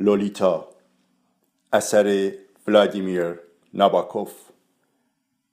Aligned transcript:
لولیتا 0.00 0.68
اثر 1.72 2.32
ولادیمیر 2.66 3.34
ناباکوف 3.74 4.32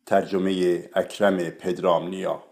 ترجمه 0.06 0.84
اکرم 0.96 1.38
پدرامنیا. 1.50 2.44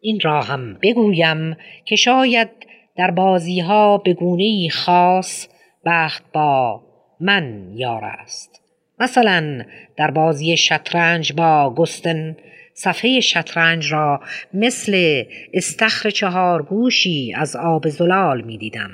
این 0.00 0.20
را 0.22 0.42
هم 0.42 0.74
بگویم 0.82 1.56
که 1.84 1.96
شاید 1.96 2.48
در 2.96 3.10
بازی 3.10 3.60
ها 3.60 3.98
به 3.98 4.14
گونه 4.14 4.68
خاص 4.68 5.48
بخت 5.84 6.32
با 6.32 6.82
من 7.20 7.72
یار 7.74 8.04
است. 8.04 8.69
مثلا 9.00 9.64
در 9.96 10.10
بازی 10.10 10.56
شطرنج 10.56 11.32
با 11.32 11.74
گستن 11.74 12.36
صفحه 12.74 13.20
شطرنج 13.20 13.92
را 13.92 14.20
مثل 14.54 15.24
استخر 15.52 16.10
چهار 16.10 16.62
گوشی 16.62 17.34
از 17.36 17.56
آب 17.56 17.88
زلال 17.88 18.40
می 18.40 18.58
دیدم 18.58 18.90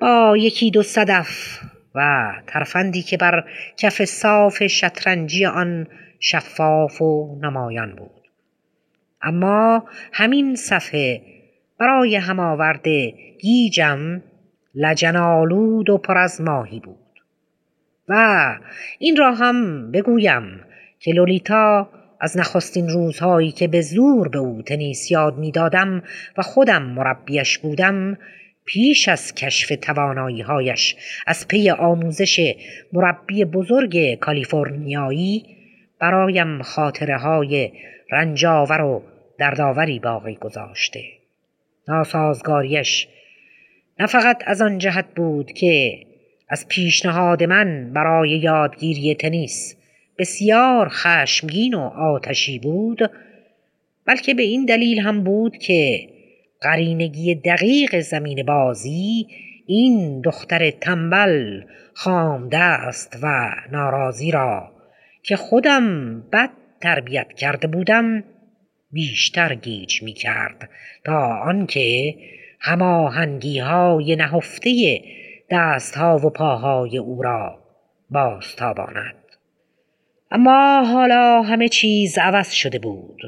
با 0.00 0.36
یکی 0.36 0.70
دو 0.70 0.82
صدف 0.82 1.60
و 1.94 2.32
ترفندی 2.46 3.02
که 3.02 3.16
بر 3.16 3.44
کف 3.76 4.04
صاف 4.04 4.66
شطرنجی 4.66 5.46
آن 5.46 5.86
شفاف 6.20 7.02
و 7.02 7.38
نمایان 7.42 7.94
بود. 7.94 8.22
اما 9.22 9.84
همین 10.12 10.54
صفحه 10.56 11.22
برای 11.78 12.16
هماورد 12.16 12.88
گیجم 13.40 14.22
لجنالود 14.74 15.90
و 15.90 15.98
پر 15.98 16.18
از 16.18 16.40
ماهی 16.40 16.80
بود. 16.80 17.01
و 18.08 18.54
این 18.98 19.16
را 19.16 19.34
هم 19.34 19.90
بگویم 19.90 20.60
که 20.98 21.12
لولیتا 21.12 21.88
از 22.20 22.38
نخستین 22.38 22.88
روزهایی 22.88 23.52
که 23.52 23.68
به 23.68 23.80
زور 23.80 24.28
به 24.28 24.38
او 24.38 24.62
تنیس 24.62 25.10
یاد 25.10 25.38
می‌دادم 25.38 26.02
و 26.38 26.42
خودم 26.42 26.82
مربیش 26.82 27.58
بودم 27.58 28.18
پیش 28.64 29.08
از 29.08 29.34
کشف 29.34 29.72
تواناییهایش 29.80 30.96
از 31.26 31.48
پی 31.48 31.70
آموزش 31.70 32.54
مربی 32.92 33.44
بزرگ 33.44 34.14
کالیفرنیایی 34.14 35.56
برایم 35.98 36.62
خاطره 36.62 37.18
های 37.18 37.72
رنجاور 38.10 38.80
و 38.80 39.02
دردآوری 39.38 39.98
باقی 39.98 40.34
گذاشته. 40.34 41.04
ناسازگاریش 41.88 43.08
نه 44.00 44.06
فقط 44.06 44.42
از 44.46 44.62
آن 44.62 44.78
جهت 44.78 45.06
بود 45.16 45.52
که 45.52 45.98
از 46.52 46.68
پیشنهاد 46.68 47.42
من 47.42 47.92
برای 47.92 48.30
یادگیری 48.30 49.14
تنیس 49.14 49.76
بسیار 50.18 50.88
خشمگین 50.88 51.74
و 51.74 51.80
آتشی 51.80 52.58
بود 52.58 53.10
بلکه 54.06 54.34
به 54.34 54.42
این 54.42 54.64
دلیل 54.64 55.00
هم 55.00 55.24
بود 55.24 55.56
که 55.56 56.08
قرینگی 56.60 57.34
دقیق 57.34 58.00
زمین 58.00 58.42
بازی 58.46 59.26
این 59.66 60.20
دختر 60.20 60.70
تنبل 60.70 61.62
خامده 61.94 62.58
است 62.58 63.18
و 63.22 63.50
ناراضی 63.72 64.30
را 64.30 64.72
که 65.22 65.36
خودم 65.36 66.20
بد 66.32 66.50
تربیت 66.80 67.32
کرده 67.32 67.66
بودم 67.66 68.24
بیشتر 68.90 69.54
گیج 69.54 70.02
می 70.02 70.12
کرد 70.12 70.70
تا 71.04 71.36
آنکه 71.36 72.14
هماهنگی 72.60 73.58
های 73.58 74.16
نهفته 74.16 75.00
دست 75.52 75.96
ها 75.96 76.16
و 76.16 76.30
پاهای 76.30 76.98
او 76.98 77.22
را 77.22 77.58
بازتاباند. 78.10 79.14
اما 80.30 80.84
حالا 80.84 81.42
همه 81.42 81.68
چیز 81.68 82.18
عوض 82.18 82.50
شده 82.50 82.78
بود 82.78 83.20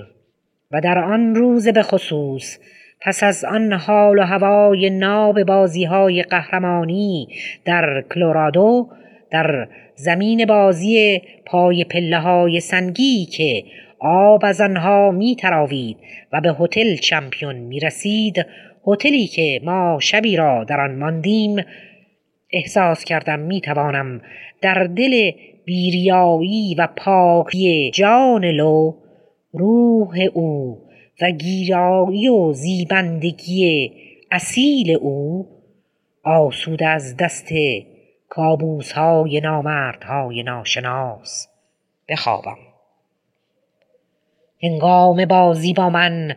و 0.70 0.80
در 0.80 0.98
آن 0.98 1.34
روز 1.34 1.68
به 1.68 1.82
خصوص 1.82 2.58
پس 3.00 3.22
از 3.22 3.44
آن 3.44 3.72
حال 3.72 4.18
و 4.18 4.22
هوای 4.22 4.90
ناب 4.90 5.42
بازی 5.42 5.84
های 5.84 6.22
قهرمانی 6.22 7.28
در 7.64 8.04
کلورادو 8.14 8.88
در 9.30 9.68
زمین 9.94 10.46
بازی 10.46 11.22
پای 11.46 11.84
پله 11.84 12.18
های 12.18 12.60
سنگی 12.60 13.26
که 13.26 13.64
آب 13.98 14.44
از 14.44 14.60
آنها 14.60 15.10
می 15.10 15.36
تراوید 15.36 15.96
و 16.32 16.40
به 16.40 16.56
هتل 16.60 16.96
چمپیون 16.96 17.56
می 17.56 17.80
رسید 17.80 18.46
هتلی 18.86 19.26
که 19.26 19.60
ما 19.64 19.98
شبی 20.00 20.36
را 20.36 20.64
در 20.64 20.80
آن 20.80 20.94
ماندیم 20.98 21.56
احساس 22.54 23.04
کردم 23.04 23.38
می 23.38 23.60
توانم 23.60 24.20
در 24.60 24.84
دل 24.84 25.30
بیریایی 25.64 26.74
و 26.78 26.88
پاکی 26.96 27.90
جان 27.94 28.44
لو 28.44 28.94
روح 29.52 30.18
او 30.34 30.78
و 31.22 31.30
گیرایی 31.30 32.28
و 32.28 32.52
زیبندگی 32.52 33.92
اصیل 34.30 34.90
او 34.90 35.48
آسود 36.24 36.82
از 36.82 37.16
دست 37.16 37.48
کابوس 38.28 38.92
های 38.92 39.40
نامردهای 39.40 40.42
ناشناس 40.42 41.48
بخوابم. 42.08 42.58
هنگام 44.62 45.24
بازی 45.24 45.72
با 45.72 45.90
من 45.90 46.36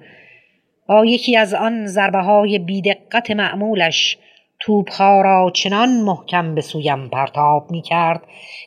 با 0.88 1.05
یکی 1.05 1.38
از 1.38 1.53
آن 1.53 1.85
ضربه 1.85 2.19
های 2.19 2.59
بیدقت 2.59 3.31
معمولش 3.31 4.17
توپها 4.59 5.22
را 5.22 5.51
چنان 5.56 5.90
محکم 5.90 6.56
به 6.56 6.62
سویم 6.62 7.09
پرتاب 7.09 7.72
می 7.72 7.81
کرد 7.81 8.22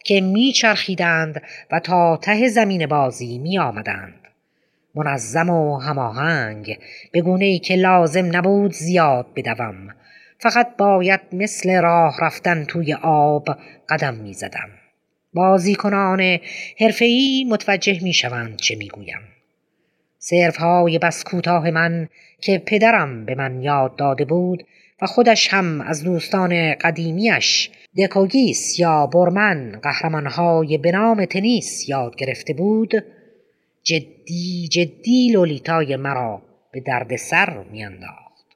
که 0.05 0.21
می 0.21 0.53
چرخیدند 0.53 1.43
و 1.71 1.81
تا 1.81 2.17
ته 2.17 2.49
زمین 2.49 2.87
بازی 2.87 3.39
می 3.39 3.59
آمدند. 3.59 4.21
منظم 4.95 5.51
و 5.51 5.79
هماهنگ 5.79 6.79
به 7.13 7.21
گونه 7.21 7.45
ای 7.45 7.59
که 7.59 7.75
لازم 7.75 8.37
نبود 8.37 8.73
زیاد 8.73 9.27
بدوم 9.37 9.89
فقط 10.39 10.77
باید 10.77 11.21
مثل 11.33 11.81
راه 11.81 12.17
رفتن 12.21 12.65
توی 12.65 12.95
آب 13.03 13.49
قدم 13.89 14.15
می 14.15 14.33
زدم. 14.33 14.69
بازیکنان 15.35 16.39
حرفه‌ای 16.81 17.47
متوجه 17.51 17.99
می 18.03 18.13
شوند 18.13 18.57
چه 18.57 18.77
می 18.77 18.89
گویم. 18.89 19.21
های 20.59 20.99
بس 20.99 21.25
کوتاه 21.25 21.71
من 21.71 22.09
که 22.41 22.63
پدرم 22.67 23.25
به 23.25 23.35
من 23.35 23.63
یاد 23.63 23.97
داده 23.97 24.25
بود 24.25 24.67
و 25.03 25.07
خودش 25.07 25.55
هم 25.55 25.81
از 25.81 26.05
دوستان 26.05 26.75
قدیمیش. 26.75 27.71
دکوگیس 27.99 28.79
یا 28.79 29.07
برمن 29.07 29.81
قهرمانهای 29.83 30.79
به 30.79 30.93
نام 30.93 31.25
تنیس 31.25 31.89
یاد 31.89 32.17
گرفته 32.17 32.53
بود. 32.53 32.93
جدی 33.83 34.69
جدی 34.69 35.31
لولیتای 35.33 35.97
مرا 35.97 36.43
به 36.73 36.81
درد 36.81 37.17
سر 37.17 37.65
میانداخت. 37.71 38.47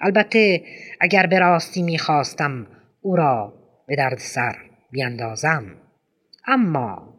البته 0.00 0.62
اگر 1.00 1.26
به 1.26 1.38
راستی 1.38 1.82
می‌خواستم 1.82 2.66
او 3.02 3.16
را 3.16 3.52
به 3.86 3.96
درد 3.96 4.18
سر 4.18 4.56
بیاندازم. 4.90 5.64
اما 6.46 7.14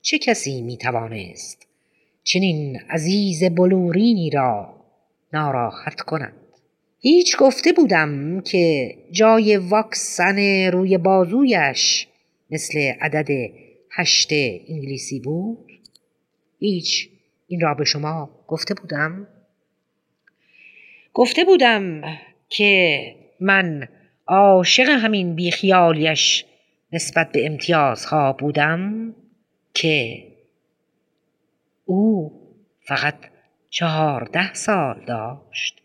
چه 0.00 0.18
کسی 0.18 0.62
می‌توانست 0.62 1.66
چنین 2.22 2.80
عزیز 2.90 3.44
بلورینی 3.44 4.30
را 4.30 4.74
ناراحت 5.32 6.00
کند؟ 6.00 6.43
هیچ 7.06 7.36
گفته 7.36 7.72
بودم 7.72 8.40
که 8.40 8.94
جای 9.10 9.56
واکسن 9.56 10.70
روی 10.70 10.98
بازویش 10.98 12.06
مثل 12.50 12.78
عدد 13.00 13.28
هشت 13.90 14.28
انگلیسی 14.68 15.20
بود. 15.20 15.72
هیچ. 16.58 17.08
این 17.46 17.60
را 17.60 17.74
به 17.74 17.84
شما 17.84 18.30
گفته 18.46 18.74
بودم. 18.74 19.28
گفته 21.14 21.44
بودم 21.44 22.02
که 22.48 23.14
من 23.40 23.88
عاشق 24.26 24.88
همین 24.88 25.34
بیخیالیش 25.34 26.44
نسبت 26.92 27.32
به 27.32 27.46
امتیازها 27.46 28.32
بودم 28.32 29.14
که 29.74 30.24
او 31.84 32.32
فقط 32.80 33.16
چهارده 33.70 34.54
سال 34.54 35.04
داشت. 35.06 35.83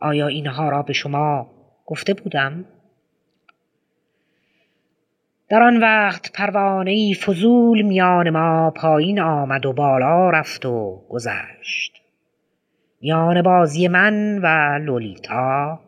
آیا 0.00 0.26
اینها 0.26 0.68
را 0.68 0.82
به 0.82 0.92
شما 0.92 1.50
گفته 1.86 2.14
بودم؟ 2.14 2.64
در 5.48 5.62
آن 5.62 5.76
وقت 5.76 6.32
پروانه 6.32 7.14
فضول 7.14 7.82
میان 7.82 8.30
ما 8.30 8.70
پایین 8.70 9.20
آمد 9.20 9.66
و 9.66 9.72
بالا 9.72 10.30
رفت 10.30 10.66
و 10.66 11.02
گذشت 11.08 12.02
میان 13.00 13.42
بازی 13.42 13.88
من 13.88 14.38
و 14.38 14.78
لولیتا 14.78 15.80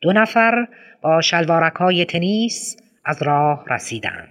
دو 0.00 0.12
نفر 0.12 0.68
با 1.02 1.20
شلوارک 1.20 1.74
های 1.74 2.04
تنیس 2.04 2.76
از 3.04 3.22
راه 3.22 3.64
رسیدند 3.70 4.28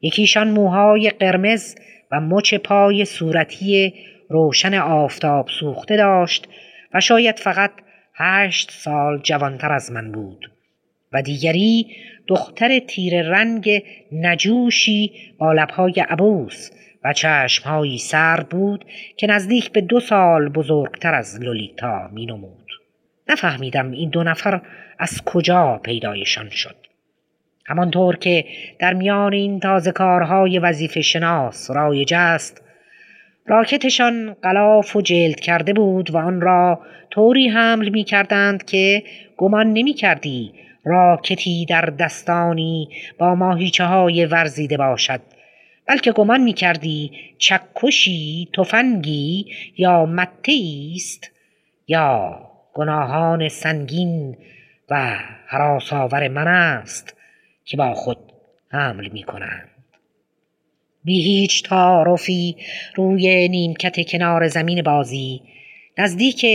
یکیشان 0.00 0.50
موهای 0.50 1.10
قرمز 1.10 1.74
و 2.10 2.20
مچ 2.20 2.54
پای 2.54 3.04
صورتی 3.04 3.94
روشن 4.28 4.74
آفتاب 4.74 5.48
سوخته 5.48 5.96
داشت 5.96 6.48
و 6.94 7.00
شاید 7.00 7.38
فقط 7.38 7.70
هشت 8.20 8.70
سال 8.70 9.18
جوانتر 9.18 9.72
از 9.72 9.92
من 9.92 10.12
بود 10.12 10.50
و 11.12 11.22
دیگری 11.22 11.96
دختر 12.26 12.78
تیر 12.78 13.22
رنگ 13.22 13.82
نجوشی 14.12 15.12
با 15.38 15.52
لبهای 15.52 15.92
عبوس 16.08 16.70
و 17.04 17.12
چشمهایی 17.12 17.98
سرد 17.98 18.48
بود 18.48 18.84
که 19.16 19.26
نزدیک 19.26 19.72
به 19.72 19.80
دو 19.80 20.00
سال 20.00 20.48
بزرگتر 20.48 21.14
از 21.14 21.40
لولیتا 21.40 22.08
می 22.12 22.26
نمود. 22.26 22.66
نفهمیدم 23.28 23.90
این 23.90 24.10
دو 24.10 24.22
نفر 24.22 24.60
از 24.98 25.24
کجا 25.24 25.80
پیدایشان 25.84 26.48
شد. 26.48 26.76
همانطور 27.66 28.16
که 28.16 28.44
در 28.78 28.94
میان 28.94 29.32
این 29.32 29.60
تازه 29.60 29.92
کارهای 29.92 30.58
وظیفه 30.58 31.00
شناس 31.02 31.70
رایج 31.70 32.14
است 32.16 32.62
راکتشان 33.50 34.34
غلاف 34.42 34.96
و 34.96 35.00
جلد 35.00 35.40
کرده 35.40 35.72
بود 35.72 36.10
و 36.10 36.16
آن 36.16 36.40
را 36.40 36.80
طوری 37.10 37.48
حمل 37.48 37.88
می 37.88 38.04
کردند 38.04 38.64
که 38.64 39.02
گمان 39.36 39.72
نمی 39.72 39.92
کردی 39.92 40.52
راکتی 40.84 41.66
در 41.66 41.80
دستانی 41.80 42.88
با 43.18 43.34
ماهیچه 43.34 43.84
های 43.84 44.26
ورزیده 44.26 44.76
باشد 44.76 45.20
بلکه 45.86 46.12
گمان 46.12 46.40
می 46.40 46.52
کردی 46.52 47.10
چکشی 47.38 48.48
تفنگی 48.56 49.46
یا 49.76 50.06
مته 50.06 50.52
است 50.94 51.30
یا 51.88 52.38
گناهان 52.74 53.48
سنگین 53.48 54.36
و 54.90 55.16
حراساور 55.46 56.28
من 56.28 56.48
است 56.48 57.16
که 57.64 57.76
با 57.76 57.94
خود 57.94 58.18
حمل 58.68 59.08
می 59.08 59.22
کنند. 59.22 59.79
بی 61.04 61.22
هیچ 61.22 61.62
تعارفی 61.62 62.56
روی 62.94 63.48
نیمکت 63.48 64.08
کنار 64.08 64.48
زمین 64.48 64.82
بازی. 64.82 65.40
نزدیک 65.98 66.46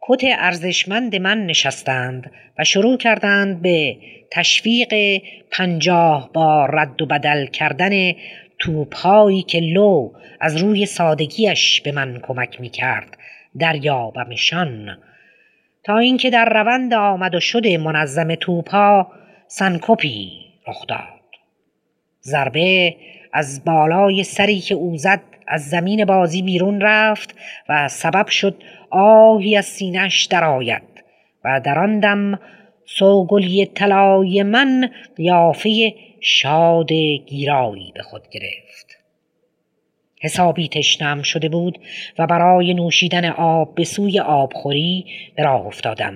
کت 0.00 0.20
ارزشمند 0.24 1.16
من 1.16 1.46
نشستند 1.46 2.30
و 2.58 2.64
شروع 2.64 2.96
کردند 2.96 3.62
به 3.62 3.96
تشویق 4.32 5.22
پنجاه 5.50 6.30
با 6.32 6.66
رد 6.66 7.02
و 7.02 7.06
بدل 7.06 7.46
کردن 7.46 8.12
توپهایی 8.58 9.42
که 9.42 9.60
لو 9.60 10.12
از 10.40 10.56
روی 10.56 10.86
سادگیش 10.86 11.80
به 11.80 11.92
من 11.92 12.20
کمک 12.22 12.60
می 12.60 12.68
کرد 12.68 13.18
دریابمشان. 13.58 14.98
تا 15.84 15.98
اینکه 15.98 16.30
در 16.30 16.44
روند 16.44 16.94
آمد 16.94 17.34
و 17.34 17.40
شد 17.40 17.66
منظم 17.66 18.34
توپها 18.34 19.12
سنکوپی 19.48 20.32
رخ 20.68 20.86
داد. 20.88 21.00
ضربه 22.22 22.96
از 23.36 23.64
بالای 23.64 24.24
سری 24.24 24.60
که 24.60 24.74
او 24.74 24.96
زد 24.96 25.20
از 25.48 25.68
زمین 25.68 26.04
بازی 26.04 26.42
بیرون 26.42 26.80
رفت 26.80 27.34
و 27.68 27.88
سبب 27.88 28.26
شد 28.26 28.62
آهی 28.90 29.56
از 29.56 29.66
سینش 29.66 30.24
درآید 30.24 30.82
و 31.44 31.60
در 31.64 31.78
آن 31.78 32.00
دم 32.00 32.40
سوگلی 32.84 33.66
طلای 33.66 34.42
من 34.42 34.90
قیافه 35.16 35.94
شاد 36.20 36.92
گیرایی 37.26 37.92
به 37.94 38.02
خود 38.02 38.22
گرفت. 38.30 38.98
حسابی 40.20 40.68
تشنم 40.68 41.22
شده 41.22 41.48
بود 41.48 41.78
و 42.18 42.26
برای 42.26 42.74
نوشیدن 42.74 43.24
آب 43.30 43.74
به 43.74 43.84
سوی 43.84 44.20
آبخوری 44.20 45.06
به 45.36 45.42
راه 45.42 45.66
افتادم. 45.66 46.14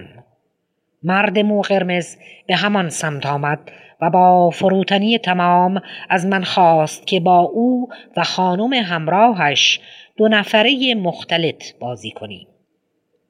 مرد 1.02 1.38
مو 1.38 1.60
قرمز 1.62 2.16
به 2.46 2.56
همان 2.56 2.88
سمت 2.88 3.26
آمد 3.26 3.58
و 4.02 4.10
با 4.10 4.50
فروتنی 4.50 5.18
تمام 5.18 5.82
از 6.08 6.26
من 6.26 6.44
خواست 6.44 7.06
که 7.06 7.20
با 7.20 7.38
او 7.38 7.88
و 8.16 8.24
خانم 8.24 8.72
همراهش 8.72 9.80
دو 10.16 10.28
نفره 10.28 10.94
مختلط 10.94 11.64
بازی 11.80 12.10
کنیم. 12.10 12.46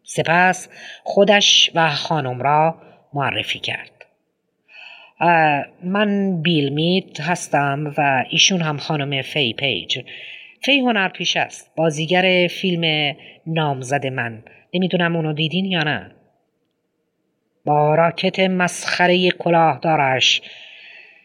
سپس 0.02 0.68
خودش 1.04 1.70
و 1.74 1.90
خانم 1.90 2.42
را 2.42 2.74
معرفی 3.14 3.58
کرد. 3.58 3.90
من 5.84 6.42
بیل 6.42 6.68
میت 6.68 7.20
هستم 7.20 7.94
و 7.98 8.24
ایشون 8.30 8.60
هم 8.60 8.76
خانم 8.76 9.22
فی 9.22 9.52
پیج. 9.52 9.98
فی 10.64 10.78
هنرپیش 10.78 11.36
است 11.36 11.70
بازیگر 11.76 12.46
فیلم 12.50 13.16
نامزد 13.46 14.06
من. 14.06 14.44
نمی‌دونم 14.74 15.16
اونو 15.16 15.32
دیدین 15.32 15.64
یا 15.64 15.82
نه؟ 15.82 16.10
با 17.64 17.94
راکت 17.94 18.40
مسخره 18.40 19.30
کلاهدارش. 19.30 20.42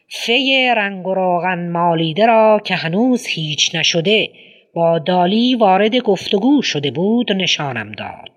فی 0.09 0.73
رنگ 0.77 1.07
و 1.07 1.13
روغن 1.13 1.69
مالیده 1.69 2.25
را 2.25 2.61
که 2.63 2.75
هنوز 2.75 3.27
هیچ 3.27 3.75
نشده 3.75 4.29
با 4.73 4.99
دالی 4.99 5.55
وارد 5.55 5.95
گفتگو 5.95 6.61
شده 6.61 6.91
بود 6.91 7.31
نشانم 7.31 7.91
داد. 7.91 8.29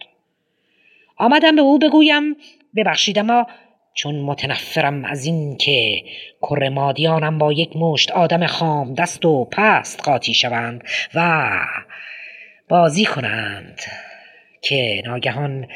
آمدم 1.17 1.57
به 1.57 1.63
او 1.63 1.79
بگویم 1.79 2.37
ببخشید 2.77 3.19
اما 3.19 3.47
چون 3.95 4.15
متنفرم 4.21 5.05
از 5.05 5.27
این 5.27 5.57
که 5.57 6.03
کر 6.43 6.69
مادیانم 6.69 7.39
با 7.39 7.53
یک 7.53 7.77
مشت 7.77 8.11
آدم 8.11 8.47
خام 8.47 8.95
دست 8.95 9.25
و 9.25 9.45
پست 9.45 10.03
قاطی 10.05 10.35
شوند 10.35 10.85
و 11.15 11.51
بازی 12.69 13.05
کنند 13.05 13.81
که 14.63 15.03
ناگهان 15.07 15.67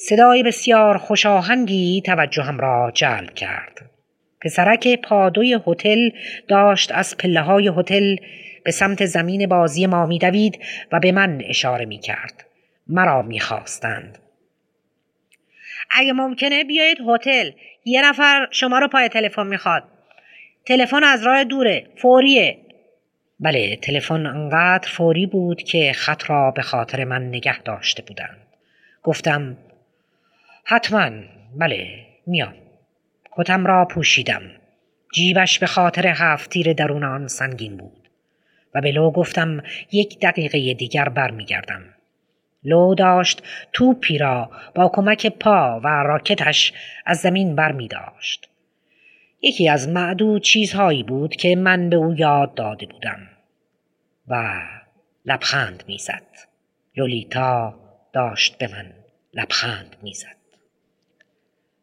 صدای 0.00 0.42
بسیار 0.42 0.98
خوشاهنگی 0.98 2.02
توجهم 2.06 2.58
را 2.58 2.90
جلب 2.94 3.34
کرد. 3.34 3.90
پسرک 4.40 5.00
پادوی 5.00 5.58
هتل 5.66 6.10
داشت 6.48 6.92
از 6.92 7.16
پله 7.16 7.40
های 7.40 7.72
هتل 7.76 8.16
به 8.64 8.70
سمت 8.70 9.04
زمین 9.04 9.46
بازی 9.46 9.86
ما 9.86 10.06
میدوید 10.06 10.58
و 10.92 11.00
به 11.00 11.12
من 11.12 11.42
اشاره 11.44 11.84
می 11.84 11.98
کرد. 11.98 12.44
مرا 12.86 13.22
می‌خواستند. 13.22 14.18
اگه 15.90 16.12
ممکنه 16.12 16.64
بیایید 16.64 16.98
هتل. 17.08 17.50
یه 17.84 18.08
نفر 18.08 18.48
شما 18.50 18.78
رو 18.78 18.88
پای 18.88 19.08
تلفن 19.08 19.46
می‌خواد. 19.46 19.84
تلفن 20.66 21.04
از 21.04 21.26
راه 21.26 21.44
دوره. 21.44 21.86
فوریه. 21.96 22.58
بله 23.40 23.76
تلفن 23.76 24.26
انقدر 24.26 24.88
فوری 24.88 25.26
بود 25.26 25.62
که 25.62 25.92
خط 25.92 26.30
را 26.30 26.50
به 26.50 26.62
خاطر 26.62 27.04
من 27.04 27.28
نگه 27.28 27.62
داشته 27.62 28.02
بودند. 28.02 28.46
گفتم 29.02 29.56
حتما 30.70 31.10
بله 31.56 32.06
میام 32.26 32.54
کتم 33.36 33.66
را 33.66 33.84
پوشیدم 33.84 34.42
جیبش 35.14 35.58
به 35.58 35.66
خاطر 35.66 36.06
هفت 36.06 36.50
تیر 36.50 36.72
درون 36.72 37.04
آن 37.04 37.28
سنگین 37.28 37.76
بود 37.76 38.10
و 38.74 38.80
به 38.80 38.90
لو 38.90 39.10
گفتم 39.10 39.62
یک 39.92 40.20
دقیقه 40.20 40.74
دیگر 40.74 41.08
برمیگردم 41.08 41.82
لو 42.64 42.94
داشت 42.94 43.42
توپی 43.72 44.18
را 44.18 44.50
با 44.74 44.90
کمک 44.94 45.26
پا 45.26 45.80
و 45.84 45.86
راکتش 45.86 46.72
از 47.06 47.18
زمین 47.18 47.54
بر 47.54 47.72
می 47.72 47.88
داشت. 47.88 48.48
یکی 49.42 49.68
از 49.68 49.88
معدود 49.88 50.42
چیزهایی 50.42 51.02
بود 51.02 51.36
که 51.36 51.56
من 51.56 51.90
به 51.90 51.96
او 51.96 52.14
یاد 52.14 52.54
داده 52.54 52.86
بودم 52.86 53.28
و 54.28 54.62
لبخند 55.24 55.84
می‌زد. 55.86 56.26
لولیتا 56.96 57.74
داشت 58.12 58.58
به 58.58 58.68
من 58.68 58.92
لبخند 59.34 59.96
می‌زد. 60.02 60.37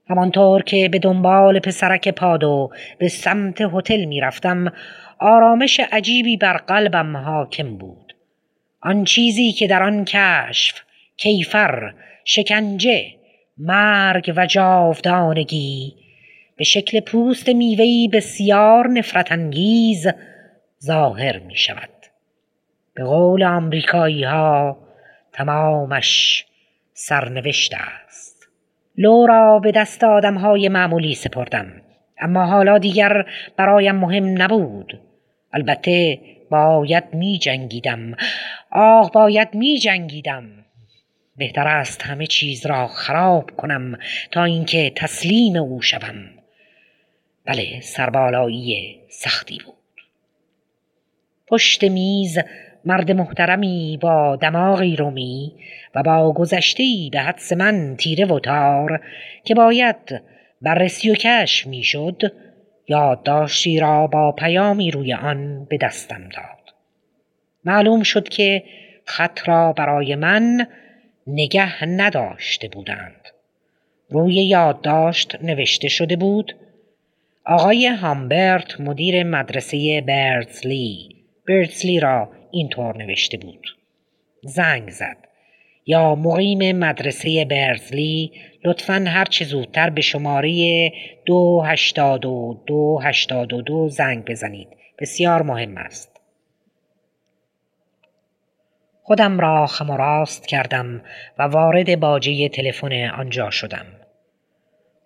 همانطور 0.10 0.64
که 0.64 0.90
به 0.90 1.00
دنبال 1.00 1.60
پسرک 1.60 2.10
پادو 2.10 2.70
به 3.00 3.08
سمت 3.08 3.62
هتل 3.62 4.06
می‌رفتم 4.06 4.74
آرامش 5.20 5.80
عجیبی 5.80 6.38
بر 6.38 6.58
قلبم 6.58 7.18
حاکم 7.18 7.78
بود. 7.78 8.16
آن 8.82 9.04
چیزی 9.04 9.52
که 9.52 9.68
در 9.68 9.84
آن 9.84 10.06
کشف 10.06 10.82
کیفر 11.18 11.94
شکنجه 12.26 13.06
مرگ 13.58 14.34
و 14.36 14.46
جاودانگی 14.46 15.96
به 16.58 16.64
شکل 16.64 17.00
پوست 17.00 17.50
میوهی 17.50 18.08
بسیار 18.14 18.88
نفرت 18.88 19.32
انگیز 19.32 20.08
ظاهر 20.84 21.40
می 21.40 21.56
شود 21.56 21.90
به 22.94 23.04
قول 23.04 23.44
آمریکایی 23.44 24.24
ها 24.24 24.78
تمامش 25.34 26.46
سرنوشت 26.94 27.74
است. 27.74 28.05
لو 28.98 29.26
را 29.26 29.60
به 29.60 29.72
دست 29.72 30.04
آدم 30.04 30.34
های 30.34 30.70
معمولی 30.70 31.16
سپردم 31.16 31.82
اما 32.20 32.46
حالا 32.46 32.78
دیگر 32.78 33.26
برایم 33.58 33.96
مهم 33.96 34.42
نبود. 34.42 35.02
البته 35.54 36.20
باید 36.50 37.04
می 37.14 37.38
جنگیدم. 37.38 38.16
آه 38.72 39.12
باید 39.12 39.54
می 39.54 39.78
جنگیدم. 39.78 40.66
بهتر 41.38 41.68
است 41.68 42.02
همه 42.02 42.28
چیز 42.28 42.66
را 42.66 42.88
خراب 42.88 43.52
کنم 43.58 43.98
تا 44.32 44.44
اینکه 44.44 44.92
تسلیم 44.96 45.56
او 45.56 45.82
شوم. 45.82 46.30
بله 47.46 47.80
سربالایی 47.82 49.00
سختی 49.10 49.60
بود. 49.66 49.76
پشت 51.48 51.84
میز 51.84 52.40
مرد 52.86 53.12
محترمی 53.12 54.00
با 54.02 54.36
دماغی 54.36 54.96
رومی 54.96 55.54
و 55.96 56.04
با 56.04 56.34
گذشتهای 56.34 57.10
به 57.12 57.20
حدس 57.20 57.54
من 57.54 57.96
تیره 57.96 58.26
و 58.26 58.40
تار 58.40 59.02
که 59.44 59.56
باید 59.56 60.22
بررسی 60.62 61.12
و 61.12 61.16
کش 61.16 61.68
می‌شد 61.68 62.22
یادداشتی 62.88 63.80
را 63.80 64.08
با 64.08 64.32
پیامی 64.32 64.92
روی 64.92 65.14
آن 65.14 65.66
به 65.70 65.78
دستم 65.78 66.22
داد. 66.22 66.74
معلوم 67.66 68.04
شد 68.04 68.30
که 68.30 68.64
خط 69.06 69.50
را 69.50 69.74
برای 69.74 70.16
من 70.16 70.68
نگه 71.28 71.86
نداشته 71.86 72.68
بودند. 72.68 73.30
روی 74.10 74.34
یادداشت 74.34 75.44
نوشته 75.44 75.88
شده 75.88 76.16
بود 76.16 76.56
آقای 77.46 77.88
هامبرت 77.88 78.82
مدیر 78.82 79.24
مدرسه 79.24 80.02
برزلی 80.02 81.15
برزلی 81.48 82.00
را 82.00 82.30
اینطور 82.52 82.98
نوشته 82.98 83.38
بود. 83.38 83.68
زنگ 84.42 84.90
زد. 84.90 85.18
یا 85.86 86.16
مقیم 86.16 86.72
مدرسه 86.78 87.46
برزلی 87.46 88.32
لطفا 88.64 89.06
هر 89.08 89.26
چه 89.26 89.46
زودتر 89.46 89.90
به 89.90 90.02
شماره 90.02 90.92
دو 91.26 91.62
هشتاد 91.66 92.26
و 92.26 92.64
دو 92.68 93.00
هشتاد 93.04 93.54
و 93.54 93.62
دو 93.62 93.90
زنگ 93.90 94.26
بزنید. 94.26 94.68
بسیار 95.00 95.42
مهم 95.42 95.78
است. 95.78 96.22
خودم 99.04 99.40
را 99.40 99.68
خم 99.68 99.90
و 99.90 99.98
راست 99.98 100.48
کردم 100.48 101.02
و 101.38 101.44
وارد 101.44 102.00
باجه 102.00 102.50
تلفن 102.50 103.10
آنجا 103.10 103.50
شدم. 103.50 103.86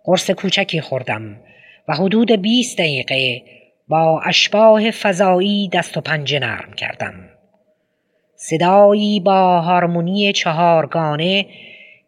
قرص 0.04 0.30
کوچکی 0.30 0.80
خوردم 0.80 1.40
و 1.88 1.94
حدود 1.94 2.32
بیست 2.32 2.78
دقیقه 2.78 3.42
با 3.90 4.20
اشباه 4.24 4.90
فضایی 4.90 5.68
دست 5.68 5.96
و 5.96 6.00
پنجه 6.00 6.38
نرم 6.38 6.72
کردم. 6.72 7.14
صدایی 8.36 9.20
با 9.20 9.60
هارمونی 9.60 10.32
چهارگانه 10.32 11.46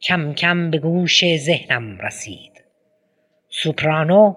کم 0.03 0.33
کم 0.33 0.71
به 0.71 0.79
گوش 0.79 1.37
ذهنم 1.37 1.99
رسید. 1.99 2.65
سوپرانو 3.49 4.35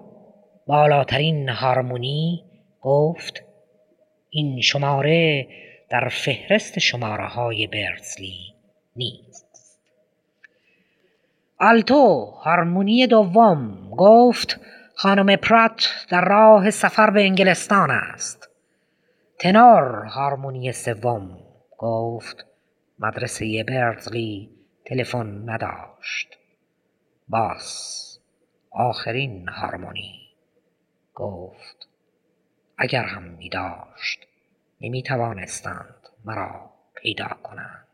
بالاترین 0.66 1.48
هارمونی 1.48 2.44
گفت 2.80 3.42
این 4.30 4.60
شماره 4.60 5.46
در 5.90 6.08
فهرست 6.08 6.78
شماره 6.78 7.26
های 7.26 7.66
برزلی 7.66 8.54
نیست. 8.96 9.46
آلتو 11.60 12.24
هارمونی 12.24 13.06
دوم 13.06 13.90
گفت 13.96 14.60
خانم 14.98 15.36
پرات 15.36 16.06
در 16.08 16.24
راه 16.24 16.70
سفر 16.70 17.10
به 17.10 17.22
انگلستان 17.22 17.90
است. 17.90 18.50
تنور 19.38 20.04
هارمونی 20.04 20.72
سوم 20.72 21.38
گفت. 21.78 22.46
مدرسه 22.98 23.64
برزلی 23.68 24.50
تلفن 24.84 25.50
نداشت. 25.50 26.38
باس 27.28 28.18
آخرین 28.70 29.48
هارمونی 29.48 30.28
گفت. 31.14 31.88
اگر 32.78 33.04
هم 33.04 33.22
می 33.22 33.48
داشت 33.48 34.26
نمی 34.80 35.02
توانستند 35.02 36.08
مرا 36.24 36.70
پیدا 36.94 37.28
کنند. 37.42 37.86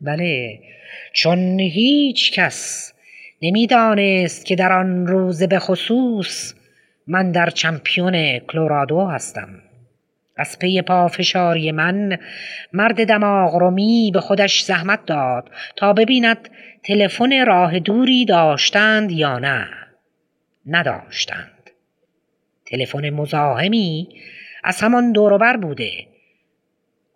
بله 0.00 0.60
چون 1.12 1.60
هیچ 1.60 2.32
کس 2.32 2.92
نمی‌دانست 3.44 4.46
که 4.46 4.56
در 4.56 4.72
آن 4.72 5.06
روز 5.06 5.42
به 5.42 5.58
خصوص 5.58 6.54
من 7.06 7.32
در 7.32 7.50
چمپیون 7.50 8.38
کلورادو 8.38 9.06
هستم. 9.06 9.48
از 10.36 10.58
پی 10.58 10.82
پافشاری 10.82 11.72
من 11.72 12.18
مرد 12.72 13.08
دماغ 13.08 13.54
رومی 13.54 14.10
به 14.14 14.20
خودش 14.20 14.62
زحمت 14.62 15.06
داد 15.06 15.50
تا 15.76 15.92
ببیند 15.92 16.48
تلفن 16.84 17.46
راه 17.46 17.78
دوری 17.78 18.24
داشتند 18.24 19.12
یا 19.12 19.38
نه. 19.38 19.68
نداشتند. 20.66 21.70
تلفن 22.66 23.10
مزاحمی 23.10 24.08
از 24.64 24.80
همان 24.80 25.12
دوروبر 25.12 25.56
بوده. 25.56 25.90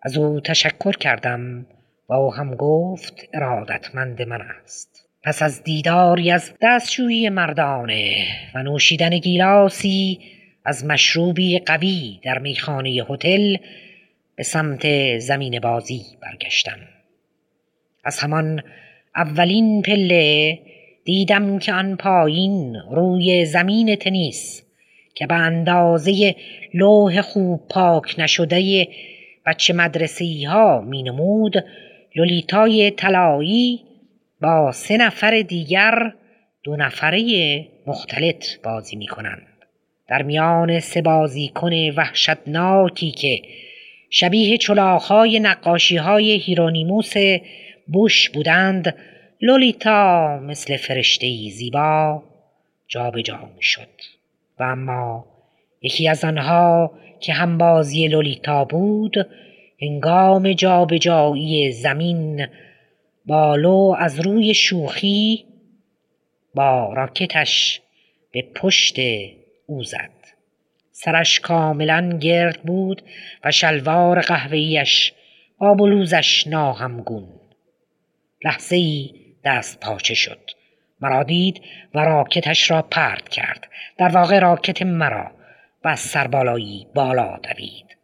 از 0.01 0.17
او 0.17 0.39
تشکر 0.39 0.91
کردم 0.91 1.65
و 2.09 2.13
او 2.13 2.33
هم 2.33 2.55
گفت 2.55 3.29
ارادتمند 3.33 4.21
من 4.21 4.41
است. 4.41 5.08
پس 5.23 5.41
از 5.41 5.63
دیداری 5.63 6.31
از 6.31 6.53
دستشویی 6.61 7.29
مردانه 7.29 8.27
و 8.55 8.63
نوشیدن 8.63 9.17
گیلاسی 9.17 10.19
از 10.65 10.85
مشروبی 10.85 11.59
قوی 11.59 12.19
در 12.23 12.39
میخانه 12.39 12.89
هتل 13.09 13.55
به 14.35 14.43
سمت 14.43 15.17
زمین 15.17 15.59
بازی 15.59 16.01
برگشتم. 16.21 16.77
از 18.03 18.19
همان 18.19 18.63
اولین 19.15 19.81
پله 19.81 20.59
دیدم 21.05 21.59
که 21.59 21.73
آن 21.73 21.95
پایین 21.95 22.75
روی 22.91 23.45
زمین 23.45 23.95
تنیس 23.95 24.63
که 25.15 25.27
به 25.27 25.35
اندازه 25.35 26.35
لوح 26.73 27.21
خوب 27.21 27.67
پاک 27.69 28.15
نشده 28.17 28.87
بچه 29.45 29.73
مدرسی 29.73 30.43
ها 30.43 30.81
می 30.81 31.03
نمود 31.03 31.65
لولیتای 32.15 32.91
طلایی 32.91 33.88
با 34.41 34.71
سه 34.71 34.97
نفر 34.97 35.41
دیگر 35.41 36.13
دو 36.63 36.75
نفره 36.75 37.67
مختلط 37.87 38.45
بازی 38.63 38.95
می 38.95 39.07
کنند. 39.07 39.47
در 40.07 40.21
میان 40.21 40.79
سه 40.79 41.01
بازیکن 41.01 41.73
وحشتناکی 41.89 43.11
که 43.11 43.41
شبیه 44.09 44.57
چلاخهای 44.57 45.39
نقاشی 45.39 45.97
های 45.97 46.31
هیرونیموس 46.31 47.13
بوش 47.87 48.29
بودند 48.29 48.95
لولیتا 49.41 50.39
مثل 50.39 50.77
فرشته 50.77 51.49
زیبا 51.49 52.23
جابجا 52.87 53.49
می 53.55 53.63
شد 53.63 53.89
و 54.59 54.63
اما 54.63 55.25
یکی 55.81 56.07
از 56.07 56.25
آنها 56.25 56.91
که 57.19 57.33
هم 57.33 57.57
بازی 57.57 58.07
لولیتا 58.07 58.65
بود 58.65 59.27
هنگام 59.81 60.53
جابجایی 60.53 61.71
زمین 61.71 62.47
بالو 63.25 63.95
از 63.99 64.19
روی 64.19 64.53
شوخی 64.53 65.45
با 66.55 66.93
راکتش 66.93 67.81
به 68.31 68.41
پشت 68.55 68.95
او 69.65 69.83
زد. 69.83 70.19
سرش 70.91 71.39
کاملا 71.39 72.17
گرد 72.21 72.63
بود 72.63 73.01
و 73.43 73.51
شلوار 73.51 74.21
قهوهیش 74.21 75.13
با 75.57 75.73
بلوزش 75.73 76.47
ناهمگون. 76.47 77.29
لحظه 78.43 78.75
ای 78.75 79.11
دست 79.43 79.79
پاچه 79.79 80.13
شد. 80.13 80.51
مرا 81.01 81.23
دید 81.23 81.61
و 81.93 81.99
راکتش 81.99 82.71
را 82.71 82.81
پرد 82.81 83.29
کرد. 83.29 83.67
در 83.97 84.07
واقع 84.09 84.39
راکت 84.39 84.81
مرا 84.81 85.31
و 85.83 85.87
از 85.87 85.99
سربالایی 85.99 86.87
بالا 86.95 87.37
دوید. 87.37 87.97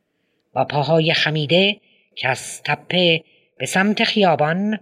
با 0.54 0.66
پاهای 0.66 1.14
خمیده 1.14 1.78
که 2.16 2.28
از 2.28 2.64
تپه 2.64 3.24
به 3.58 3.66
سمت 3.66 4.04
خیابان 4.04 4.80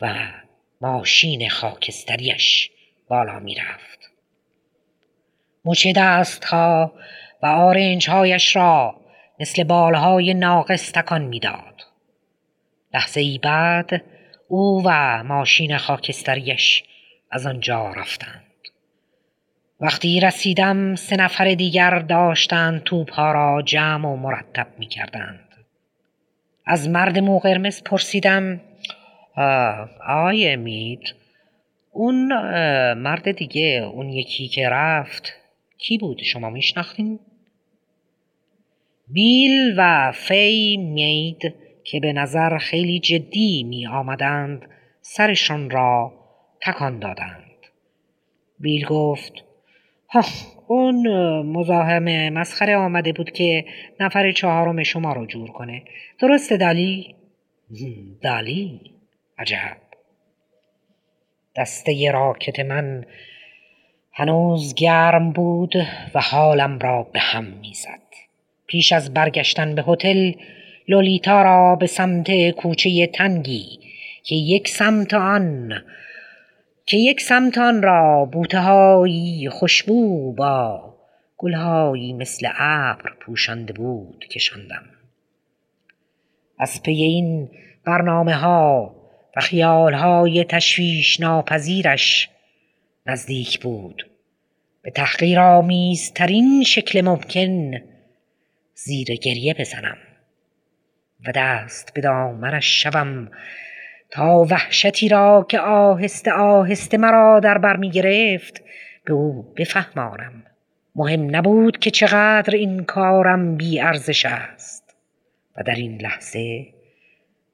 و 0.00 0.14
ماشین 0.80 1.48
خاکستریش 1.48 2.70
بالا 3.08 3.38
می 3.38 3.54
رفت. 3.54 3.98
مچ 5.64 5.86
دستها 5.96 6.92
و 7.42 7.46
آرنجهایش 7.46 8.56
را 8.56 9.00
مثل 9.40 9.64
بالهای 9.64 10.34
ناقص 10.34 10.92
تکان 10.92 11.22
می‌داد. 11.22 11.82
لحظه 12.94 13.20
ای 13.20 13.38
بعد 13.38 14.04
او 14.48 14.82
و 14.84 15.22
ماشین 15.22 15.76
خاکستریش 15.76 16.84
از 17.30 17.46
آنجا 17.46 17.92
رفتند. 17.92 18.44
وقتی 19.80 20.20
رسیدم 20.20 20.94
سه 20.94 21.16
نفر 21.16 21.54
دیگر 21.54 21.98
داشتند 21.98 22.82
توپها 22.82 23.32
را 23.32 23.62
جمع 23.62 24.08
و 24.08 24.16
مرتب 24.16 24.66
می 24.78 24.86
کردند. 24.86 25.48
از 26.66 26.88
مرد 26.88 27.18
مو 27.18 27.38
قرمز 27.38 27.82
پرسیدم 27.82 28.60
آقای 30.08 30.52
امید 30.52 31.14
اون 31.92 32.32
مرد 32.92 33.32
دیگه 33.32 33.90
اون 33.94 34.08
یکی 34.08 34.48
که 34.48 34.68
رفت 34.68 35.32
کی 35.78 35.98
بود 35.98 36.22
شما 36.22 36.50
میشناختین؟ 36.50 37.18
بیل 39.08 39.74
و 39.76 40.12
فی 40.12 40.76
مید 40.76 41.54
که 41.84 42.00
به 42.00 42.12
نظر 42.12 42.58
خیلی 42.58 43.00
جدی 43.00 43.62
می 43.62 43.86
آمدند 43.86 44.68
سرشان 45.00 45.70
را 45.70 46.12
تکان 46.62 46.98
دادند 46.98 47.50
بیل 48.60 48.86
گفت 48.86 49.32
اون 50.66 51.08
مزاحم 51.42 52.32
مسخره 52.32 52.76
آمده 52.76 53.12
بود 53.12 53.30
که 53.30 53.64
نفر 54.00 54.32
چهارم 54.32 54.82
شما 54.82 55.12
رو 55.12 55.26
جور 55.26 55.50
کنه 55.50 55.82
درسته 56.18 56.56
دالی؟ 56.56 57.14
دالی 58.22 58.80
عجب. 59.40 59.76
دسته 61.56 62.10
راکت 62.10 62.60
من 62.60 63.04
هنوز 64.12 64.74
گرم 64.74 65.32
بود 65.32 65.74
و 66.14 66.20
حالم 66.20 66.78
را 66.78 67.02
به 67.02 67.20
هم 67.20 67.44
می‌زد. 67.44 68.00
پیش 68.66 68.92
از 68.92 69.14
برگشتن 69.14 69.74
به 69.74 69.82
هتل 69.82 70.32
لولیتا 70.88 71.42
را 71.42 71.76
به 71.76 71.86
سمت 71.86 72.50
کوچه 72.50 73.06
تنگی 73.06 73.78
که 74.22 74.34
یک 74.34 74.68
سمت 74.68 75.14
آن 75.14 75.82
که 76.86 76.96
یک 76.96 77.20
سمت 77.20 77.58
آن 77.58 77.82
را 77.82 78.24
بوتههایی 78.32 79.50
خوشبو 79.50 80.32
با 80.32 80.94
گلهایی 81.38 82.12
مثل 82.12 82.48
ابر 82.58 83.12
پوشانده 83.20 83.72
بود 83.72 84.24
کشاندم. 84.30 84.84
از 86.58 86.82
پی 86.82 86.92
این 86.92 87.50
برنامه 87.84 88.34
ها 88.34 88.99
و 89.36 89.40
خیالهای 89.40 90.44
تشویش 90.44 91.20
ناپذیرش 91.20 92.28
نزدیک 93.06 93.60
بود. 93.60 94.10
به 94.82 94.90
تحقیرآمیزترین 94.90 96.64
شکل 96.64 97.00
ممکن 97.00 97.70
زیر 98.74 99.06
گریه 99.14 99.54
بزنم 99.54 99.96
و 101.26 101.32
دست 101.34 101.94
به 101.94 102.00
دامنش 102.00 102.82
شوم 102.82 103.30
تا 104.10 104.46
وحشتی 104.50 105.08
را 105.08 105.46
که 105.48 105.60
آهسته 105.60 106.32
آهسته 106.32 106.98
مرا 106.98 107.40
در 107.40 107.58
بر 107.58 107.76
می 107.76 107.90
گرفت 107.90 108.62
به 109.04 109.12
او 109.12 109.54
بفهمانم. 109.56 110.42
مهم 110.94 111.36
نبود 111.36 111.78
که 111.78 111.90
چقدر 111.90 112.54
این 112.54 112.84
کارم 112.84 113.56
بی 113.56 113.80
ارزش 113.80 114.24
است 114.24 114.96
و 115.56 115.62
در 115.62 115.74
این 115.74 116.00
لحظه 116.00 116.66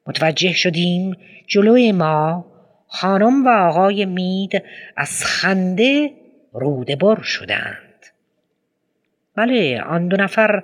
متوجه 0.06 0.52
شدیم 0.52 1.16
جلوی 1.46 1.92
ما 1.92 2.46
خانم 2.88 3.46
و 3.46 3.48
آقای 3.48 4.04
مید 4.04 4.62
از 4.96 5.24
خنده 5.24 6.10
روده 6.52 6.96
بر 6.96 7.22
شدند. 7.22 8.06
بله 9.36 9.82
آن 9.82 10.08
دو 10.08 10.16
نفر 10.16 10.62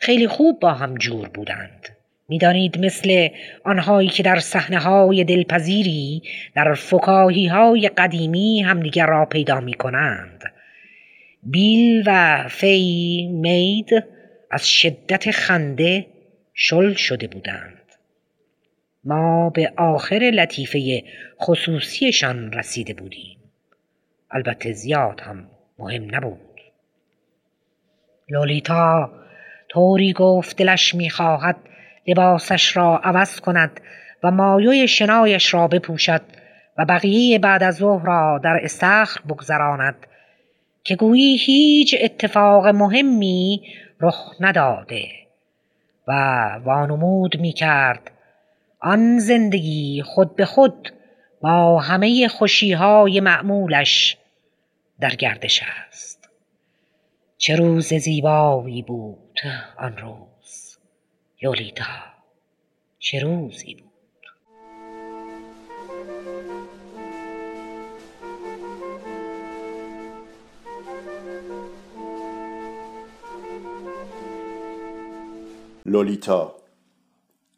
خیلی 0.00 0.28
خوب 0.28 0.60
با 0.60 0.72
هم 0.72 0.94
جور 0.94 1.28
بودند. 1.28 1.88
می‌دانید 2.28 2.86
مثل 2.86 3.28
آنهایی 3.64 4.08
که 4.08 4.22
در 4.22 4.38
صحنه 4.38 4.78
های 4.78 5.24
دلپذیری 5.24 6.22
در 6.54 6.74
فکاهی 6.74 7.46
های 7.46 7.88
قدیمی 7.88 8.62
همدیگر 8.62 9.06
را 9.06 9.24
پیدا 9.24 9.60
می 9.60 9.74
کنند 9.74 10.42
بیل 11.42 12.02
و 12.06 12.44
فی 12.48 13.28
مید 13.32 14.04
از 14.50 14.70
شدت 14.70 15.30
خنده 15.30 16.06
شل 16.54 16.94
شده 16.94 17.26
بودند. 17.26 17.77
ما 19.08 19.50
به 19.50 19.72
آخر 19.76 20.18
لطیفه 20.34 21.02
خصوصیشان 21.40 22.52
رسیده 22.52 22.94
بودیم. 22.94 23.38
البته 24.30 24.72
زیاد 24.72 25.20
هم 25.20 25.46
مهم 25.78 26.14
نبود. 26.14 26.60
لولیتا 28.28 29.12
طوری 29.68 30.12
گفت 30.12 30.56
دلش 30.56 30.94
می‌خواهد 30.94 31.56
لباسش 32.06 32.76
را 32.76 32.98
عوض 32.98 33.40
کند 33.40 33.80
و 34.22 34.30
مایوی 34.30 34.88
شنایش 34.88 35.54
را 35.54 35.68
بپوشد 35.68 36.22
و 36.78 36.84
بقیه 36.84 37.38
بعد 37.38 37.62
از 37.62 37.76
ظهر 37.76 38.06
را 38.06 38.40
در 38.44 38.60
استخر 38.62 39.20
بگذراند 39.28 40.06
که 40.84 40.96
گویی 40.96 41.36
هیچ 41.36 41.94
اتفاق 42.00 42.66
مهمی 42.66 43.62
رخ 44.00 44.34
نداده 44.40 45.04
و 46.08 46.12
وانمود 46.64 47.40
می 47.40 47.52
کرد 47.52 48.10
آن 48.80 49.18
زندگی 49.18 50.02
خود 50.02 50.36
به 50.36 50.44
خود 50.44 50.92
با 51.40 51.80
همه 51.80 52.28
خوشیهای 52.28 53.20
معمولش 53.20 54.16
در 55.00 55.14
گردش 55.14 55.62
است. 55.62 56.28
چه 57.36 57.56
روز 57.56 57.94
زیبایی 57.94 58.82
بود 58.82 59.40
آن 59.78 59.96
روز 59.96 60.78
لولیتا 61.42 61.84
چه 62.98 63.20
روزی 63.20 63.74
بود؟ 63.74 63.88
لولیتا 75.86 76.54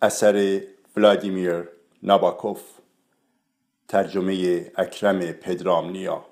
اثر 0.03 0.61
ولادیمیر 1.01 1.69
ناباکوف 2.03 2.63
ترجمه 3.89 4.65
اکرم 4.77 5.19
پدرامنیا. 5.33 6.25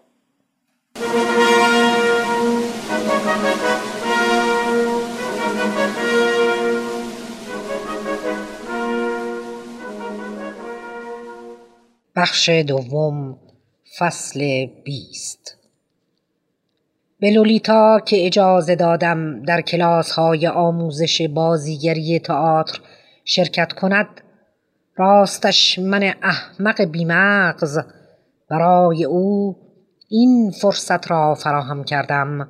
بخش 12.16 12.48
دوم 12.48 13.38
فصل 13.98 14.66
بیست. 14.84 15.56
به 17.20 17.30
لولیتا 17.30 18.00
که 18.06 18.26
اجازه 18.26 18.74
دادم 18.74 19.42
در 19.42 19.60
کلاس 19.60 20.10
های 20.10 20.46
آموزش 20.46 21.22
بازیگری 21.22 22.18
تئاتر 22.18 22.80
شرکت 23.24 23.72
کند 23.72 24.27
راستش 24.98 25.78
من 25.78 26.14
احمق 26.22 26.82
بیمغز. 26.82 27.78
برای 28.50 29.04
او 29.04 29.56
این 30.08 30.50
فرصت 30.50 31.10
را 31.10 31.34
فراهم 31.34 31.84
کردم 31.84 32.48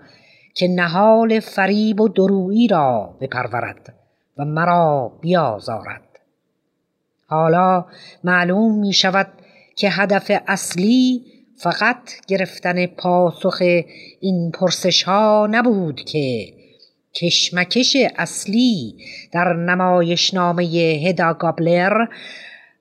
که 0.54 0.68
نهال 0.68 1.40
فریب 1.40 2.00
و 2.00 2.08
درویی 2.08 2.68
را 2.68 3.16
بپرورد 3.20 3.94
و 4.38 4.44
مرا 4.44 5.12
بیازارد. 5.20 6.02
حالا 7.26 7.84
معلوم 8.24 8.78
می 8.78 8.92
شود 8.92 9.28
که 9.76 9.90
هدف 9.90 10.30
اصلی 10.46 11.24
فقط 11.56 12.10
گرفتن 12.26 12.86
پاسخ 12.86 13.62
این 14.20 14.50
پرسش 14.50 15.02
ها 15.02 15.48
نبود 15.50 16.00
که 16.00 16.52
کشمکش 17.20 17.96
اصلی 18.16 18.94
در 19.32 19.52
نمایشنامه 19.52 20.64
هدا 21.06 21.34
گابلر 21.34 22.06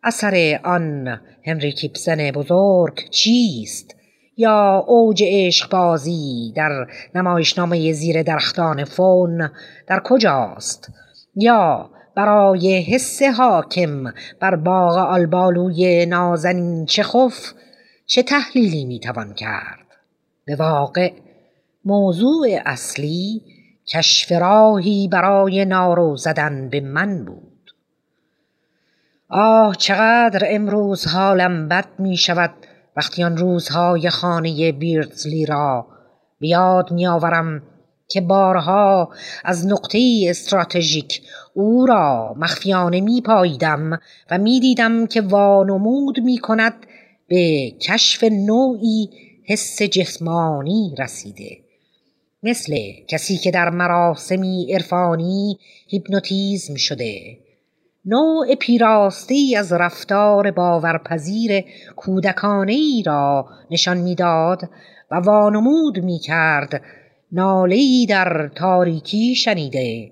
اثر 0.03 0.59
آن 0.63 1.19
هنری 1.45 1.71
کیپسن 1.71 2.31
بزرگ 2.31 3.09
چیست؟ 3.09 3.95
یا 4.37 4.85
اوج 4.87 5.23
عشق 5.27 5.69
بازی 5.69 6.53
در 6.55 6.87
نمایشنامه 7.15 7.93
زیر 7.93 8.23
درختان 8.23 8.83
فون 8.83 9.49
در 9.87 10.01
کجاست؟ 10.03 10.91
یا 11.35 11.89
برای 12.15 12.81
حس 12.81 13.23
حاکم 13.23 14.13
بر 14.39 14.55
باغ 14.55 14.97
آلبالوی 14.97 16.05
نازنین 16.05 16.85
چخوف 16.85 17.53
چه 18.05 18.23
تحلیلی 18.23 18.85
می‌توان 18.85 19.33
کرد؟ 19.33 19.87
به 20.45 20.55
واقع 20.55 21.11
موضوع 21.85 22.47
اصلی 22.65 23.41
کشف 23.87 24.31
راهی 24.31 25.07
برای 25.07 25.65
نارو 25.65 26.17
زدن 26.17 26.69
به 26.69 26.81
من 26.81 27.25
بود. 27.25 27.73
آه 29.29 29.75
چقدر 29.75 30.47
امروز 30.49 31.07
حالم 31.07 31.67
بد 31.67 31.87
می 31.99 32.17
شود 32.17 32.53
وقتی 32.97 33.23
آن 33.23 33.37
روزهای 33.37 34.09
خانه 34.09 34.71
بیردزلی 34.71 35.45
را 35.45 35.87
بیاد 36.39 36.91
می 36.91 37.07
آورم 37.07 37.61
که 38.07 38.21
بارها 38.21 39.09
از 39.43 39.67
نقطه 39.67 40.25
استراتژیک 40.29 41.21
او 41.53 41.85
را 41.85 42.35
مخفیانه 42.37 43.01
می 43.01 43.21
پاییدم 43.21 43.99
و 44.31 44.37
می 44.37 44.59
دیدم 44.59 45.07
که 45.07 45.21
وانمود 45.21 46.19
می 46.19 46.37
کند 46.37 46.73
به 47.27 47.71
کشف 47.71 48.23
نوعی 48.23 49.09
حس 49.45 49.81
جسمانی 49.81 50.95
رسیده. 50.99 51.66
مثل 52.43 52.75
کسی 53.07 53.37
که 53.37 53.51
در 53.51 53.69
مراسمی 53.69 54.73
عرفانی 54.73 55.59
هیپنوتیزم 55.87 56.75
شده. 56.75 57.37
نوع 58.05 58.55
پیراستی 58.55 59.55
از 59.55 59.73
رفتار 59.73 60.51
باورپذیر 60.51 61.63
کودکانه 61.95 62.73
ای 62.73 63.03
را 63.05 63.45
نشان 63.71 63.97
می‌داد 63.97 64.69
و 65.11 65.15
وانمود 65.15 65.99
می 65.99 66.19
کرد 66.19 66.81
نالهی 67.31 68.05
در 68.05 68.51
تاریکی 68.55 69.35
شنیده. 69.35 70.11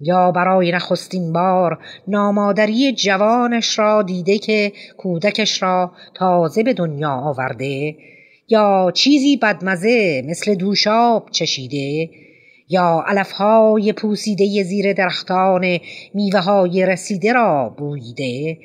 یا 0.00 0.30
برای 0.30 0.72
نخستین 0.72 1.32
بار 1.32 1.78
نامادری 2.08 2.92
جوانش 2.92 3.78
را 3.78 4.02
دیده 4.02 4.38
که 4.38 4.72
کودکش 4.96 5.62
را 5.62 5.92
تازه 6.14 6.62
به 6.62 6.72
دنیا 6.74 7.10
آورده. 7.10 7.96
یا 8.48 8.90
چیزی 8.94 9.36
بدمزه 9.36 10.22
مثل 10.26 10.54
دوشاب 10.54 11.28
چشیده 11.30 12.10
یا 12.68 13.04
علفهای 13.06 13.92
پوسیده 13.92 14.62
زیر 14.62 14.92
درختان 14.92 15.78
میوه 16.14 16.40
های 16.40 16.86
رسیده 16.86 17.32
را 17.32 17.74
بویده 17.78 18.58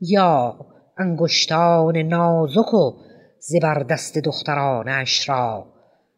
یا 0.00 0.56
انگشتان 0.98 1.96
نازک 1.96 2.74
و 2.74 2.92
زبردست 3.38 4.18
دخترانش 4.18 5.28
را 5.28 5.66